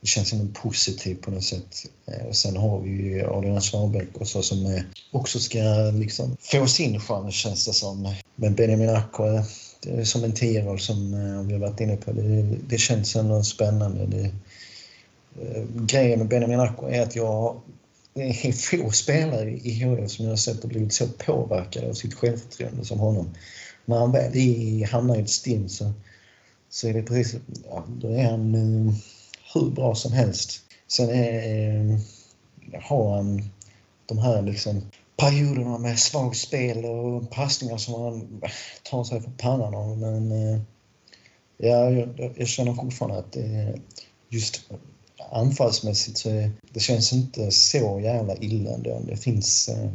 [0.00, 1.86] det känns ändå positivt på något sätt.
[2.28, 4.80] Och sen har vi ju Adrian Svahbäck också som
[5.10, 5.58] också ska
[5.94, 8.14] liksom få sin chans känns det som.
[8.34, 9.24] Men Benjamin Akko
[9.86, 12.12] Eh, som en tioåring som eh, vi har varit inne på.
[12.12, 14.06] Det, det känns ändå spännande.
[14.06, 14.24] Det,
[15.42, 17.60] eh, grejen med Benjamin Akko är att jag
[18.16, 18.52] det är
[18.82, 22.84] få spelare i HIF som jag har sett har blivit så påverkade av sitt självförtroende
[22.84, 23.30] som honom.
[23.84, 25.92] När han väl hamnar i ett stim så,
[26.70, 28.94] så är det precis, ja, då är han eh,
[29.54, 30.60] hur bra som helst.
[30.88, 31.98] Sen är, eh,
[32.82, 33.50] har han
[34.06, 34.82] de här liksom
[35.16, 38.42] perioderna med svagt spel och passningar som han
[38.82, 39.98] tar sig för pannan av.
[39.98, 40.60] Men eh,
[41.56, 43.74] ja, jag, jag känner fortfarande att det
[44.28, 44.60] just
[45.32, 49.02] anfallsmässigt så är, det känns inte så jävla illa ändå.
[49.08, 49.90] Det finns, eh,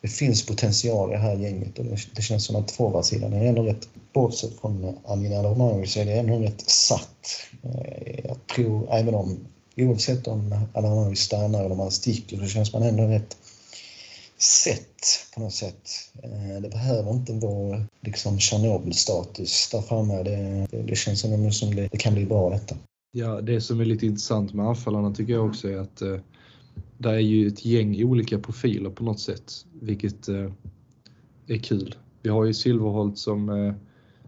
[0.00, 1.84] det finns potential i det här gänget och
[2.14, 6.12] det, känns som att forwardsidan är ändå rätt, bortsett från Amina Romagnoli så är det
[6.12, 7.26] ändå rätt satt.
[7.62, 9.38] Eh, jag tror även om,
[9.76, 13.36] oavsett om Alamavi stannar eller om han sticker så känns man ändå rätt
[14.42, 15.88] sätt på något sätt.
[16.22, 20.22] Eh, det behöver inte vara liksom Tjernobyl-status där framme.
[20.22, 22.76] Det, det, det känns som, som det, det, kan bli bra detta.
[23.12, 26.16] Ja, det som är lite intressant med anfallarna tycker jag också är att eh,
[26.98, 30.52] det är ju ett gäng olika profiler på något sätt, vilket eh,
[31.46, 31.94] är kul.
[32.22, 33.74] Vi har ju Silverholt som eh,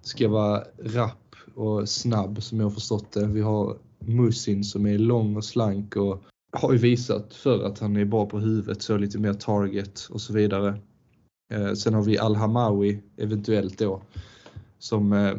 [0.02, 3.26] ska vara rapp och snabb som jag har förstått det.
[3.26, 6.22] Vi har Musin som är lång och slank och
[6.52, 10.20] har ju visat för att han är bra på huvudet, så lite mer target och
[10.20, 10.78] så vidare.
[11.52, 14.02] Eh, sen har vi Al-Hamawi eventuellt då
[14.78, 15.34] som eh,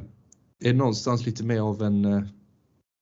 [0.64, 2.24] är någonstans lite mer av en, eh,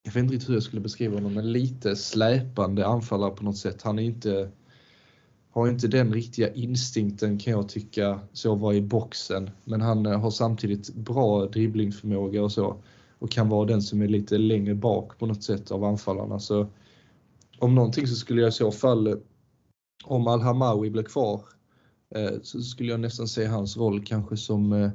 [0.03, 3.57] jag vet inte riktigt hur jag skulle beskriva honom, men lite släpande anfallare på något
[3.57, 3.81] sätt.
[3.81, 4.49] Han är inte,
[5.49, 9.49] har inte den riktiga instinkten kan jag tycka, så var i boxen.
[9.63, 12.77] Men han har samtidigt bra dribblingförmåga och så
[13.19, 16.39] och kan vara den som är lite längre bak på något sätt av anfallarna.
[16.39, 16.67] Så
[17.61, 19.19] om någonting så skulle jag i så fall,
[20.03, 21.41] om Al-Hamawi blir kvar,
[22.15, 24.89] eh, så skulle jag nästan se hans roll kanske som eh,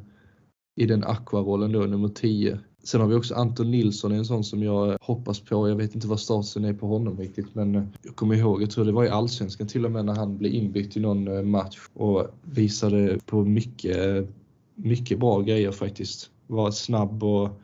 [0.77, 2.59] i den Aqua-rollen då, nummer 10.
[2.85, 5.69] Sen har vi också Anton Nilsson, en sån som jag hoppas på.
[5.69, 8.71] Jag vet inte vad statusen är på honom riktigt, men eh, jag kommer ihåg, jag
[8.71, 11.79] tror det var i Allsvenskan till och med när han blev inbytt i någon match
[11.95, 14.29] och visade på mycket,
[14.75, 16.31] mycket bra grejer faktiskt.
[16.47, 17.61] Var snabb och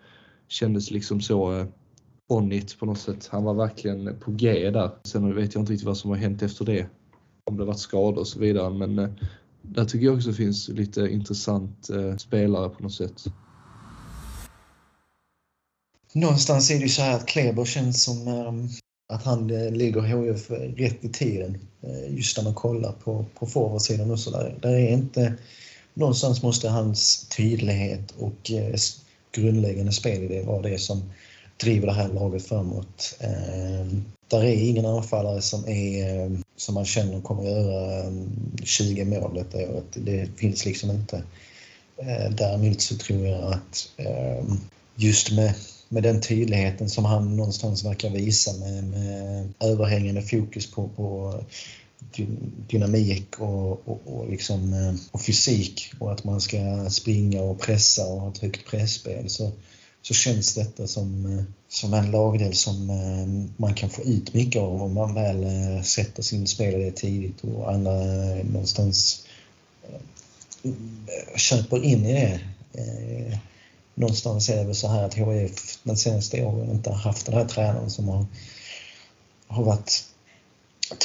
[0.49, 1.67] kändes liksom så
[2.29, 3.29] on it på något sätt.
[3.31, 4.91] Han var verkligen på G där.
[5.05, 6.87] Sen vet jag inte riktigt vad som har hänt efter det.
[7.45, 8.71] Om det varit skador och så vidare.
[8.71, 9.11] Men eh,
[9.63, 13.25] där tycker jag också finns lite intressant eh, spelare på något sätt.
[16.13, 18.69] Någonstans är det ju så här att Kleber känns som ehm,
[19.13, 21.59] att han eh, ligger HF rätt i tiden.
[22.09, 24.59] Just när man kollar på, på forwardsidan och sådär.
[24.63, 25.35] Där är inte...
[25.95, 28.51] Någonstans måste hans tydlighet och
[29.33, 31.03] grundläggande spelidé vara det som
[31.63, 33.17] driver det här laget framåt.
[33.21, 38.31] Ehm, där är ingen anfallare som, är, ehm, som man känner kommer att göra ehm,
[38.65, 39.85] 20 mål detta året.
[39.95, 41.23] Det finns liksom inte.
[42.31, 43.89] Däremot så tror jag att
[44.97, 45.55] just med,
[45.89, 51.35] med den tydligheten som han någonstans verkar visa med, med överhängande fokus på, på
[52.69, 54.75] dynamik och, och, och, liksom,
[55.11, 59.53] och fysik och att man ska springa och pressa och ha ett högt pressspel så,
[60.03, 64.63] så känns detta som, eh, som en lagdel som eh, man kan få ut mycket
[64.63, 67.93] av om man väl eh, sätter sin spelare tidigt och andra
[68.45, 69.27] någonstans
[71.37, 72.41] köper in i det.
[73.95, 77.35] Någonstans är det väl så här att HIF den senaste åren inte har haft den
[77.35, 78.27] här tränaren som har,
[79.47, 80.05] har varit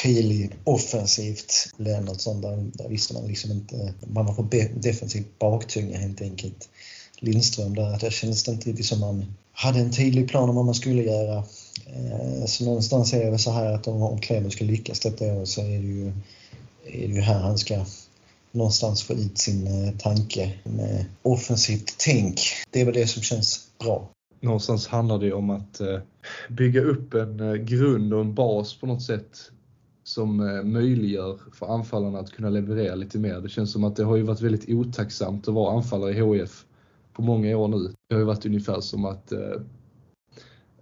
[0.04, 1.54] tydlig offensivt.
[1.78, 6.70] Lennartsson, där, där visste man liksom inte, man var på defensivt baktunga helt enkelt.
[7.20, 7.94] Lindström där.
[7.94, 10.76] att Där kändes det inte riktigt som man hade en tydlig plan om vad man
[10.76, 11.38] skulle göra.
[11.86, 15.46] Eh, så någonstans är det väl så här att om Kleber ska lyckas detta år
[15.46, 16.08] så är det ju,
[16.86, 17.86] är det ju här han ska
[18.52, 22.42] någonstans få ut sin eh, tanke med offensivt tänk.
[22.72, 24.10] Det är väl det som känns bra.
[24.42, 26.00] Någonstans handlar det om att eh,
[26.50, 29.38] bygga upp en grund och en bas på något sätt
[30.04, 30.38] som
[30.72, 33.42] möjliggör för anfallarna att kunna leverera lite mer.
[33.42, 36.66] Det känns som att det har ju varit väldigt otacksamt att vara anfallare i HIF
[37.18, 37.94] på många år nu.
[38.08, 39.62] Det har ju varit ungefär som att eh,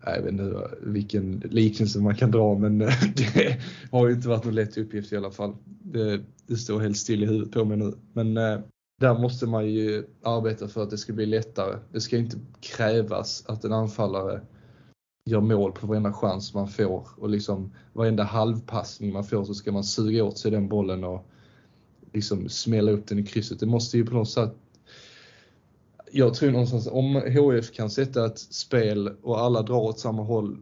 [0.05, 3.59] jag vet inte vilken liknelse man kan dra men eh, det
[3.91, 5.55] har ju inte varit någon lätt uppgift i alla fall.
[5.65, 7.93] Det, det står helt still i huvudet på mig nu.
[8.13, 8.59] Men eh,
[9.01, 11.77] där måste man ju arbeta för att det ska bli lättare.
[11.91, 14.41] Det ska inte krävas att en anfallare
[15.29, 19.71] gör mål på varenda chans man får och liksom varenda halvpassning man får så ska
[19.71, 21.27] man suga åt sig den bollen och
[22.13, 23.59] liksom smälla upp den i krysset.
[23.59, 24.55] Det måste ju på något sätt
[26.11, 30.57] jag tror någonstans om HF kan sätta ett spel och alla drar åt samma håll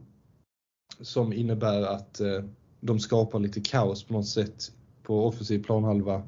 [1.00, 2.44] som innebär att eh,
[2.80, 4.72] de skapar lite kaos på något sätt
[5.02, 6.22] på offensiv planhalva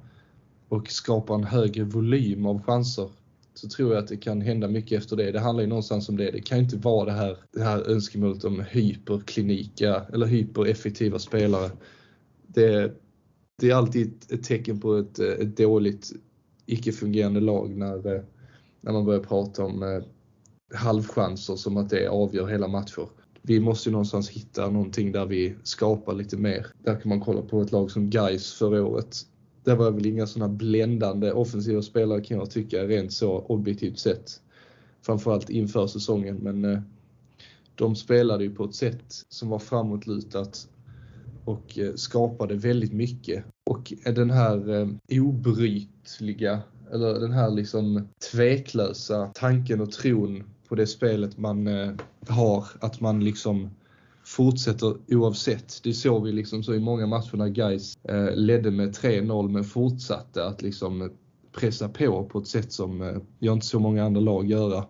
[0.68, 3.10] och skapar en högre volym av chanser
[3.54, 5.32] så tror jag att det kan hända mycket efter det.
[5.32, 6.30] Det handlar ju någonstans om det.
[6.30, 11.70] Det kan inte vara det här, det här önskemålet om hyperklinika eller hypereffektiva spelare.
[12.46, 12.92] Det,
[13.60, 16.12] det är alltid ett tecken på ett, eh, ett dåligt
[16.66, 18.22] icke-fungerande lag när eh,
[18.86, 20.02] när man börjar prata om eh,
[20.78, 23.08] halvchanser som att det avgör hela matcher.
[23.42, 26.66] Vi måste ju någonstans hitta någonting där vi skapar lite mer.
[26.84, 29.16] Där kan man kolla på ett lag som Gais förra året.
[29.64, 34.40] Där var väl inga sådana bländande offensiva spelare kan jag tycka rent så objektivt sett.
[35.02, 36.80] Framförallt inför säsongen men eh,
[37.74, 40.68] de spelade ju på ett sätt som var framåtlutat
[41.44, 43.44] och eh, skapade väldigt mycket.
[43.70, 46.62] Och eh, den här eh, obrytliga
[46.92, 51.92] eller den här liksom tveklösa tanken och tron på det spelet man eh,
[52.28, 52.64] har.
[52.80, 53.70] Att man liksom
[54.24, 55.80] fortsätter oavsett.
[55.82, 59.64] Det såg vi liksom så i många matcher när guys eh, ledde med 3-0 men
[59.64, 61.10] fortsatte att liksom
[61.52, 64.84] pressa på på ett sätt som eh, jag inte så många andra lag göra.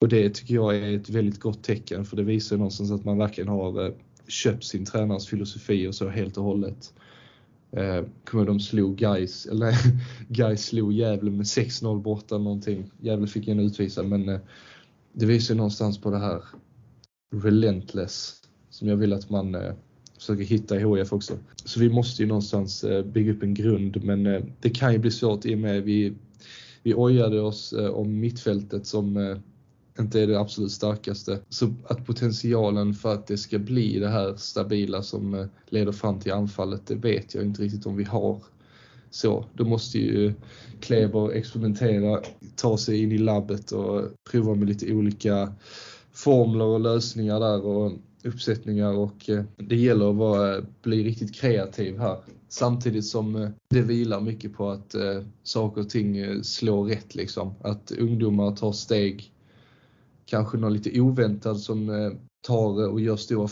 [0.00, 3.18] Och det tycker jag är ett väldigt gott tecken för det visar någonstans att man
[3.18, 3.94] verkligen har
[4.28, 6.94] köpt sin tränars filosofi och så helt och hållet.
[7.72, 9.74] Eh, kommer de slog Guys eller
[10.28, 12.90] Guys slog Gävle med 6-0 borta någonting.
[13.00, 14.40] Gävle fick en utvisad men eh,
[15.12, 16.44] det visar någonstans på det här
[17.34, 18.34] relentless
[18.70, 19.74] som jag vill att man eh,
[20.18, 21.38] försöker hitta i HIF också.
[21.64, 24.98] Så vi måste ju någonstans eh, bygga upp en grund men eh, det kan ju
[24.98, 26.14] bli svårt i och med vi,
[26.82, 29.36] vi ojade oss eh, om mittfältet som eh,
[30.00, 31.38] inte är det absolut starkaste.
[31.48, 36.20] Så att potentialen för att det ska bli det här stabila som eh, leder fram
[36.20, 38.42] till anfallet, det vet jag inte riktigt om vi har.
[39.10, 40.34] Så då måste ju
[40.80, 42.20] Kleber experimentera,
[42.56, 45.52] ta sig in i labbet och prova med lite olika
[46.12, 47.92] formler och lösningar där och
[48.24, 52.18] uppsättningar och eh, det gäller att vara, eh, bli riktigt kreativ här.
[52.48, 54.94] Samtidigt som det vilar mycket på att
[55.42, 57.54] saker och ting slår rätt liksom.
[57.60, 59.32] Att ungdomar tar steg
[60.30, 62.12] kanske någon lite oväntad som eh,
[62.46, 63.48] tar eh, och gör stora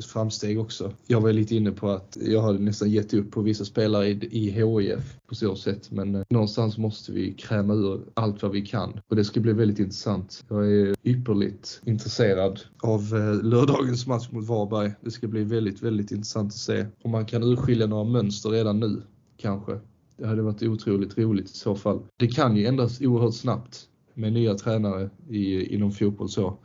[0.00, 0.92] framsteg också.
[1.06, 4.50] Jag var lite inne på att jag hade nästan gett upp på vissa spelare i
[4.50, 9.00] HIF på så sätt men eh, någonstans måste vi kräma ur allt vad vi kan
[9.10, 10.44] och det ska bli väldigt intressant.
[10.48, 13.02] Jag är ypperligt intresserad av
[13.42, 14.92] lördagens match mot Varberg.
[15.00, 18.80] Det ska bli väldigt, väldigt intressant att se om man kan urskilja några mönster redan
[18.80, 19.02] nu
[19.36, 19.78] kanske.
[20.16, 22.00] Det hade varit otroligt roligt i så fall.
[22.16, 23.88] Det kan ju ändras oerhört snabbt
[24.18, 26.56] med nya tränare i, inom fotboll så.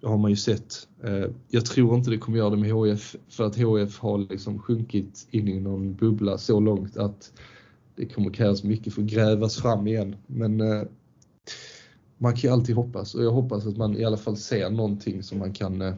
[0.00, 0.88] Det har man ju sett.
[1.04, 4.58] Eh, jag tror inte det kommer göra det med HF för att HF har liksom
[4.58, 7.32] sjunkit in i någon bubbla så långt att
[7.96, 10.16] det kommer krävas mycket för att grävas fram igen.
[10.26, 10.82] Men eh,
[12.18, 15.22] man kan ju alltid hoppas och jag hoppas att man i alla fall ser någonting
[15.22, 15.94] som man kan eh,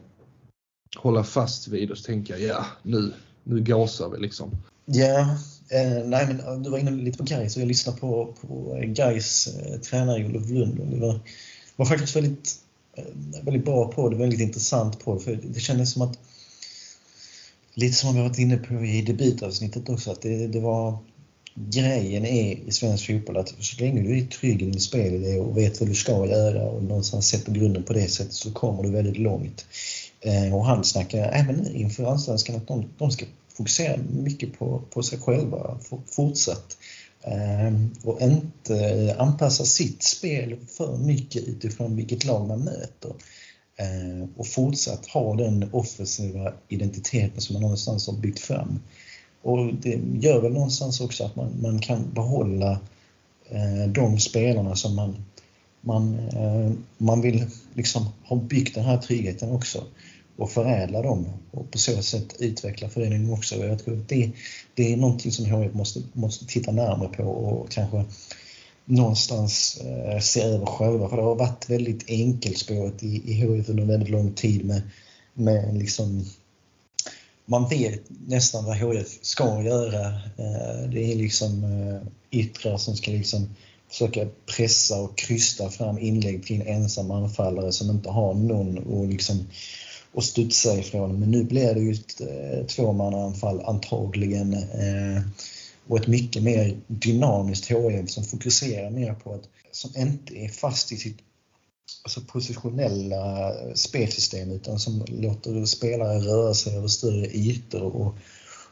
[0.97, 3.12] hålla fast vid och tänka ja nu,
[3.45, 4.51] nu gasar vi liksom.
[4.84, 5.36] Ja,
[5.70, 8.76] Eh, nej, men eh, du var inne lite på Gais och jag lyssnade på, på
[8.76, 10.80] eh, Gais eh, tränare Olof Lund.
[10.80, 11.20] Och det var,
[11.76, 12.54] var faktiskt väldigt,
[12.96, 13.04] eh,
[13.42, 15.20] väldigt bra på det, väldigt intressant på det.
[15.20, 16.18] För det kändes som att,
[17.74, 20.98] lite som vi varit inne på i debutavsnittet också, att det, det var
[21.54, 25.56] grejen är i svensk fotboll att så länge du är trygg i din spelidé och
[25.56, 28.90] vet vad du ska göra och någonstans sätter grunden på det sättet så kommer du
[28.90, 29.66] väldigt långt.
[30.20, 33.26] Eh, och han snackar äh, även inför allsvenskan att de, de ska
[33.61, 36.76] fokusera mycket på, på sig själva fortsatt.
[37.22, 43.12] Ehm, och inte eh, anpassa sitt spel för mycket utifrån vilket lag man möter.
[43.76, 48.80] Ehm, och fortsatt ha den offensiva identiteten som man någonstans har byggt fram.
[49.42, 52.80] Och det gör väl någonstans också att man, man kan behålla
[53.48, 55.24] eh, de spelarna som man,
[55.80, 59.84] man, eh, man vill liksom ha byggt den här tryggheten också
[60.41, 63.57] och förädla dem och på så sätt utveckla föreningen också.
[63.57, 64.30] Jag tror att det,
[64.74, 68.05] det är någonting som HIF måste, måste titta närmare på och kanske
[68.84, 71.09] någonstans eh, se över själva.
[71.09, 74.82] För det har varit väldigt enkelspåret i, i HIF under väldigt lång tid med,
[75.34, 76.24] med liksom
[77.45, 80.07] man vet nästan vad HIF ska göra.
[80.14, 82.01] Eh, det är liksom eh,
[82.41, 83.49] yttrar som ska liksom
[83.91, 84.26] försöka
[84.57, 89.47] pressa och krysta fram inlägg till en ensam anfallare som inte har någon och liksom
[90.12, 91.20] och studsa ifrån.
[91.20, 95.22] Men nu blir det ju ett eh, tvåmannaanfall antagligen eh,
[95.86, 100.92] och ett mycket mer dynamiskt HIF som fokuserar mer på att, som inte är fast
[100.92, 101.18] i sitt
[102.02, 108.14] alltså positionella spelsystem utan som låter spelare röra sig över större ytor och,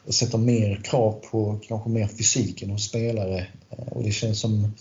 [0.07, 3.47] och sätter mer krav på kanske mer fysiken hos spelare.
[3.71, 4.73] Eh, och det känns som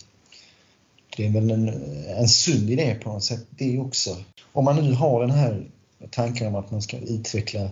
[1.16, 1.68] det är väl en,
[2.08, 4.16] en sund idé på något sätt det också.
[4.52, 5.70] Om man nu har den här
[6.10, 7.70] tankar om att man ska utveckla,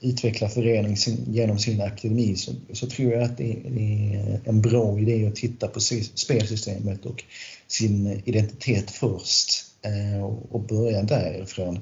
[0.00, 0.96] utveckla föreningen
[1.26, 5.68] genom sin akademi så, så tror jag att det är en bra idé att titta
[5.68, 5.80] på
[6.14, 7.24] spelsystemet och
[7.66, 11.78] sin identitet först eh, och börja därifrån.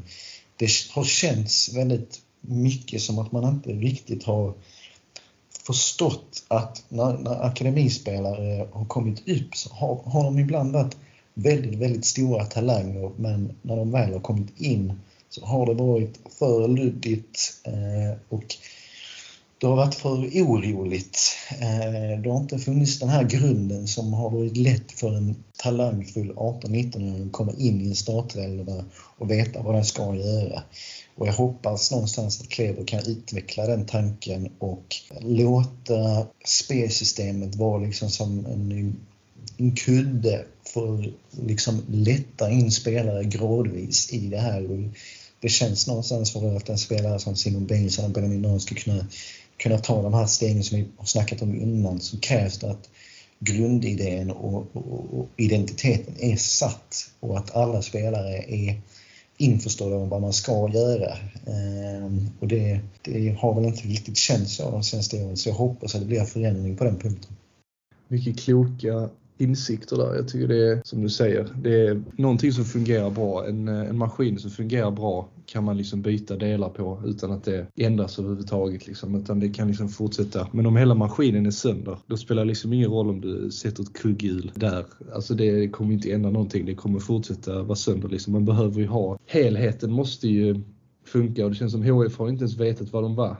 [0.57, 4.55] Det har känts väldigt mycket som att man inte riktigt har
[5.66, 10.97] förstått att när, när akademispelare har kommit upp så har, har de ibland varit
[11.34, 14.93] väldigt, väldigt stora talanger men när de väl har kommit in
[15.29, 18.57] så har det varit för luddigt eh, och
[19.59, 21.18] det har varit för oroligt.
[21.61, 26.33] Eh, det har inte funnits den här grunden som har varit lätt för en talangfull
[26.33, 30.62] 18-19-åring att komma in i en startelva och veta vad den ska göra.
[31.16, 38.11] Och jag hoppas någonstans att Kleber kan utveckla den tanken och låta spelsystemet vara liksom
[38.11, 38.97] som en,
[39.57, 44.62] en kudde för att liksom lätta in spelare gradvis i det här
[45.41, 49.07] det känns någonstans för att en spelare som Simon Bengtsson eller Benjamin Norn ska kunna,
[49.57, 52.89] kunna ta de här stegen som vi har snackat om innan så krävs det att
[53.39, 58.80] grundidén och, och, och identiteten är satt och att alla spelare är
[59.37, 61.16] införstådda om vad man ska göra.
[61.47, 65.55] Ehm, och det, det, har väl inte riktigt känts så de senaste åren så jag
[65.55, 67.37] hoppas att det blir förändring på den punkten.
[68.09, 69.09] Mycket kloka
[69.39, 70.14] insikter där.
[70.14, 73.47] Jag tycker det är som du säger, det är någonting som fungerar bra.
[73.47, 77.45] En, eh, en maskin som fungerar bra kan man liksom byta delar på utan att
[77.45, 78.87] det ändras överhuvudtaget.
[78.87, 80.49] Liksom, utan det kan liksom fortsätta.
[80.53, 83.82] Men om hela maskinen är sönder, då spelar det liksom ingen roll om du sätter
[83.82, 84.84] ett kugghjul där.
[85.14, 86.66] Alltså det kommer inte ändra någonting.
[86.66, 88.09] Det kommer fortsätta vara sönder.
[88.09, 88.32] Liksom.
[88.32, 90.61] Man behöver ju ha, helheten måste ju
[91.05, 93.37] funka och det känns som HF har inte ens vetat vad de var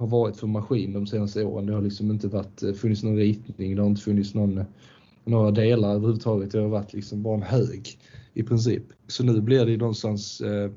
[0.00, 1.66] har varit för maskin de senaste åren.
[1.66, 4.64] Det har liksom inte varit, eh, funnits någon ritning, det har inte funnits någon
[5.24, 6.52] några delar överhuvudtaget.
[6.52, 7.98] Det har varit liksom bara en hög
[8.34, 8.82] i princip.
[9.06, 10.70] Så nu blir det någonstans eh,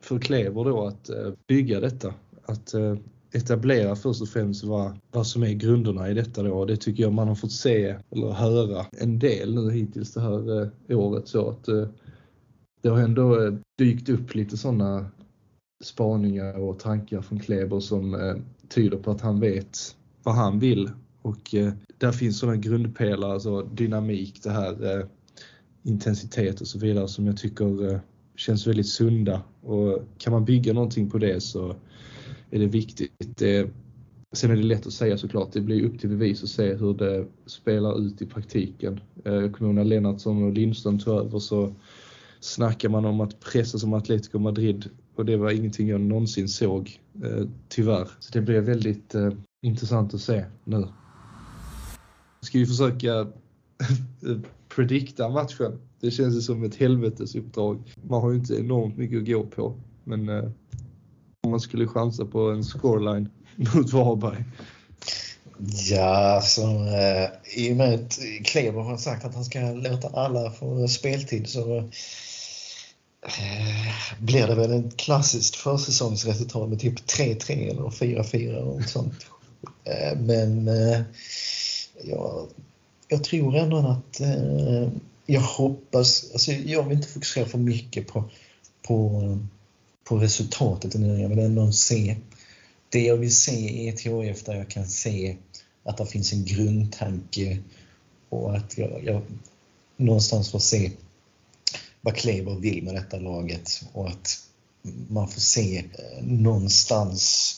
[0.00, 2.14] för Klever då att eh, bygga detta.
[2.46, 2.94] Att eh,
[3.32, 6.64] etablera först och främst vad, vad som är grunderna i detta då.
[6.64, 10.62] Det tycker jag man har fått se eller höra en del nu hittills det här
[10.62, 11.28] eh, året.
[11.28, 11.88] Så att eh,
[12.82, 15.06] det har ändå eh, dykt upp lite sådana
[15.84, 18.36] spaningar och tankar från Kleber som eh,
[18.68, 20.90] tyder på att han vet vad han vill
[21.26, 25.06] och eh, där finns sådana grundpelare, alltså dynamik, det här eh,
[25.82, 28.00] intensitet och så vidare som jag tycker eh,
[28.36, 29.42] känns väldigt sunda.
[29.62, 31.76] Och kan man bygga någonting på det så
[32.50, 33.12] är det viktigt.
[33.18, 33.70] Det,
[34.32, 36.94] sen är det lätt att säga såklart, det blir upp till bevis att se hur
[36.94, 39.00] det spelar ut i praktiken.
[39.24, 41.74] Eh, jag kommer ihåg när Lennartsson och Lindström tog över så
[42.40, 47.00] snackar man om att pressa som Atletico Madrid och det var ingenting jag någonsin såg,
[47.24, 48.08] eh, tyvärr.
[48.18, 49.30] Så det blir väldigt eh,
[49.62, 50.86] intressant att se nu
[52.46, 53.26] ska ju försöka
[54.68, 55.80] predikta matchen.
[56.00, 57.94] Det känns ju som ett helvetesuppdrag.
[58.02, 59.74] Man har ju inte enormt mycket att gå på.
[60.04, 60.44] Men eh,
[61.42, 64.44] om man skulle chansa på en scoreline mot Varberg.
[65.90, 70.50] Ja, så eh, i och med att Kleber har sagt att han ska låta alla
[70.50, 71.78] få speltid så
[73.22, 79.26] eh, blir det väl ett klassiskt försäsongsresultat med typ 3-3 eller 4-4 eller sånt.
[79.84, 81.00] Eh, men eh,
[82.04, 82.48] jag,
[83.08, 84.88] jag tror ändå att eh,
[85.26, 88.24] jag hoppas, alltså jag vill inte fokusera för mycket på,
[88.82, 89.22] på,
[90.04, 90.94] på resultatet.
[90.94, 92.16] Jag vill ändå se
[92.88, 95.36] det jag vill se i ETHF där jag kan se
[95.82, 97.58] att det finns en grundtanke
[98.28, 99.22] och att jag, jag
[99.96, 100.90] någonstans får se
[102.00, 104.38] vad Kleber vill med detta laget och att
[105.08, 107.54] man får se eh, någonstans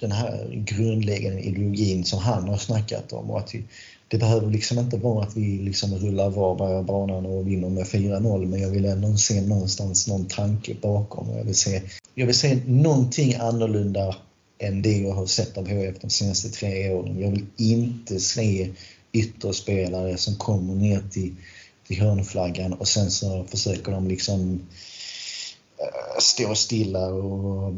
[0.00, 3.30] den här grundläggande ideologin som han har snackat om.
[3.30, 3.64] Och att vi,
[4.08, 8.46] det behöver liksom inte vara att vi liksom rullar Varberg banan och vinner med 4-0
[8.46, 11.36] men jag vill ändå se någonstans någon tanke bakom.
[11.36, 11.82] Jag vill se,
[12.14, 14.16] jag vill se någonting annorlunda
[14.58, 17.20] än det jag har sett av HF de senaste tre åren.
[17.20, 18.70] Jag vill inte se
[19.12, 21.34] ytterspelare som kommer ner till,
[21.86, 24.60] till hörnflaggan och sen så försöker de liksom
[25.78, 27.74] eh, stå stilla och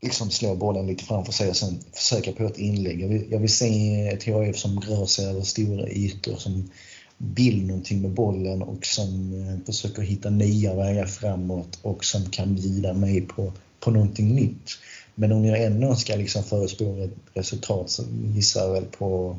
[0.00, 3.00] liksom slå bollen lite framför sig och sen försöka på ett inlägg.
[3.00, 6.70] Jag vill, jag vill se ett HIF som rör sig över stora ytor, som
[7.18, 12.54] vill någonting med bollen och som eh, försöker hitta nya vägar framåt och som kan
[12.54, 14.70] bjuda mig på, på någonting nytt.
[15.14, 18.02] Men om jag ändå ska liksom förespå ett resultat så
[18.34, 19.36] gissar jag väl på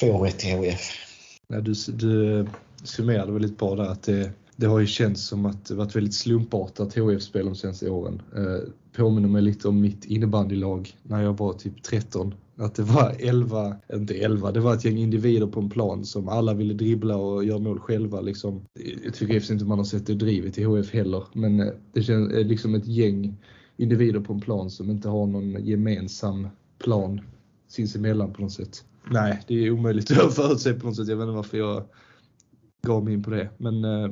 [0.00, 0.90] 2-1 till HIF.
[1.48, 2.46] Ja, du, du
[2.84, 6.14] summerade väldigt bra där att det det har ju känts som att det varit väldigt
[6.14, 8.22] slumpartat HIF-spel de senaste åren.
[8.36, 12.34] Eh, påminner mig lite om mitt innebandylag när jag var typ 13.
[12.56, 16.28] Att det var 11, inte 11, det var ett gäng individer på en plan som
[16.28, 18.20] alla ville dribbla och göra mål själva.
[18.20, 18.60] Liksom.
[19.04, 22.32] Jag tycker inte man har sett det drivet i HF heller, men eh, det känns
[22.32, 23.36] eh, liksom ett gäng
[23.76, 26.48] individer på en plan som inte har någon gemensam
[26.78, 27.20] plan
[27.68, 28.84] sinsemellan på något sätt.
[29.10, 31.08] Nej, det är omöjligt att förutse på något sätt.
[31.08, 31.84] Jag vet inte varför jag
[32.86, 33.50] gav mig in på det.
[33.58, 34.10] Men eh,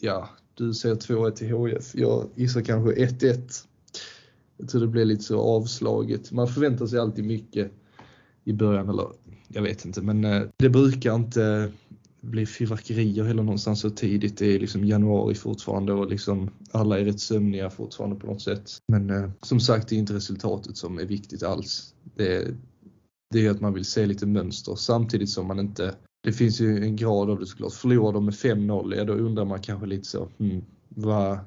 [0.00, 1.94] ja, du säger 2-1 till HF.
[1.94, 3.64] Jag gissar kanske 1-1.
[4.56, 6.32] Jag tror det blir lite så avslaget.
[6.32, 7.72] Man förväntar sig alltid mycket
[8.44, 9.06] i början, eller
[9.48, 11.70] jag vet inte, men eh, det brukar inte eh,
[12.20, 14.38] bli fyrverkerier heller någonstans så tidigt.
[14.38, 18.70] Det är liksom januari fortfarande och liksom alla är rätt sömniga fortfarande på något sätt.
[18.88, 21.94] Men eh, som sagt, det är inte resultatet som är viktigt alls.
[22.16, 22.54] Det,
[23.30, 26.84] det är att man vill se lite mönster samtidigt som man inte det finns ju
[26.84, 27.72] en grad av det såklart.
[27.72, 31.38] Förlorar de med 5-0, ja då undrar man kanske lite så, hmm, vad,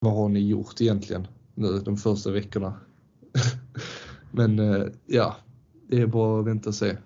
[0.00, 2.80] vad har ni gjort egentligen nu de första veckorna?
[4.32, 5.36] Men eh, ja,
[5.88, 6.96] det är bara att vänta och se.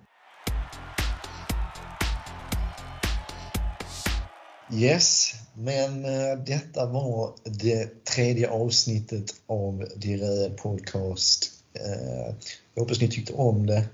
[4.75, 11.51] Yes, men eh, detta var det tredje avsnittet av Dirö Podcast.
[11.75, 12.35] Eh,
[12.75, 13.85] jag hoppas ni tyckte om det.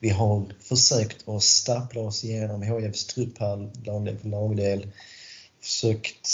[0.00, 4.86] Vi har försökt att stappla oss igenom HIFs trupp här, lagdel för lagdel.
[5.60, 6.28] Försökt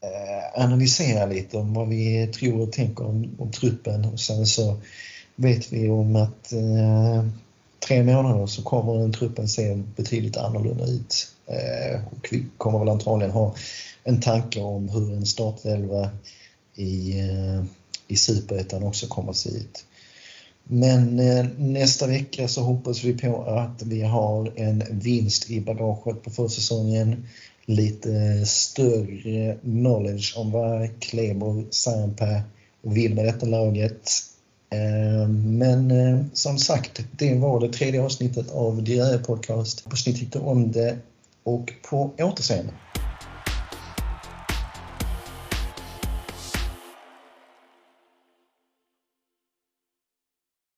[0.00, 4.80] eh, analysera lite om vad vi tror och tänker om, om truppen och sen så
[5.36, 7.26] vet vi om att eh,
[7.86, 11.28] tre månader så kommer den truppen se betydligt annorlunda ut.
[11.46, 13.54] Eh, och vi kommer väl antagligen ha
[14.04, 16.10] en tanke om hur en startelva
[16.74, 17.64] i, eh,
[18.08, 19.84] i Superettan också kommer att se ut.
[20.68, 26.22] Men eh, nästa vecka så hoppas vi på att vi har en vinst i bagaget
[26.22, 27.26] på försäsongen.
[27.66, 32.42] Lite större knowledge om vad Kleber Sampa
[32.82, 34.10] vill med detta laget.
[34.70, 39.84] Eh, men eh, som sagt, det var det tredje avsnittet av Diarré Podcast.
[39.84, 40.98] Hoppas ni tyckte om det
[41.42, 42.72] och på återseende.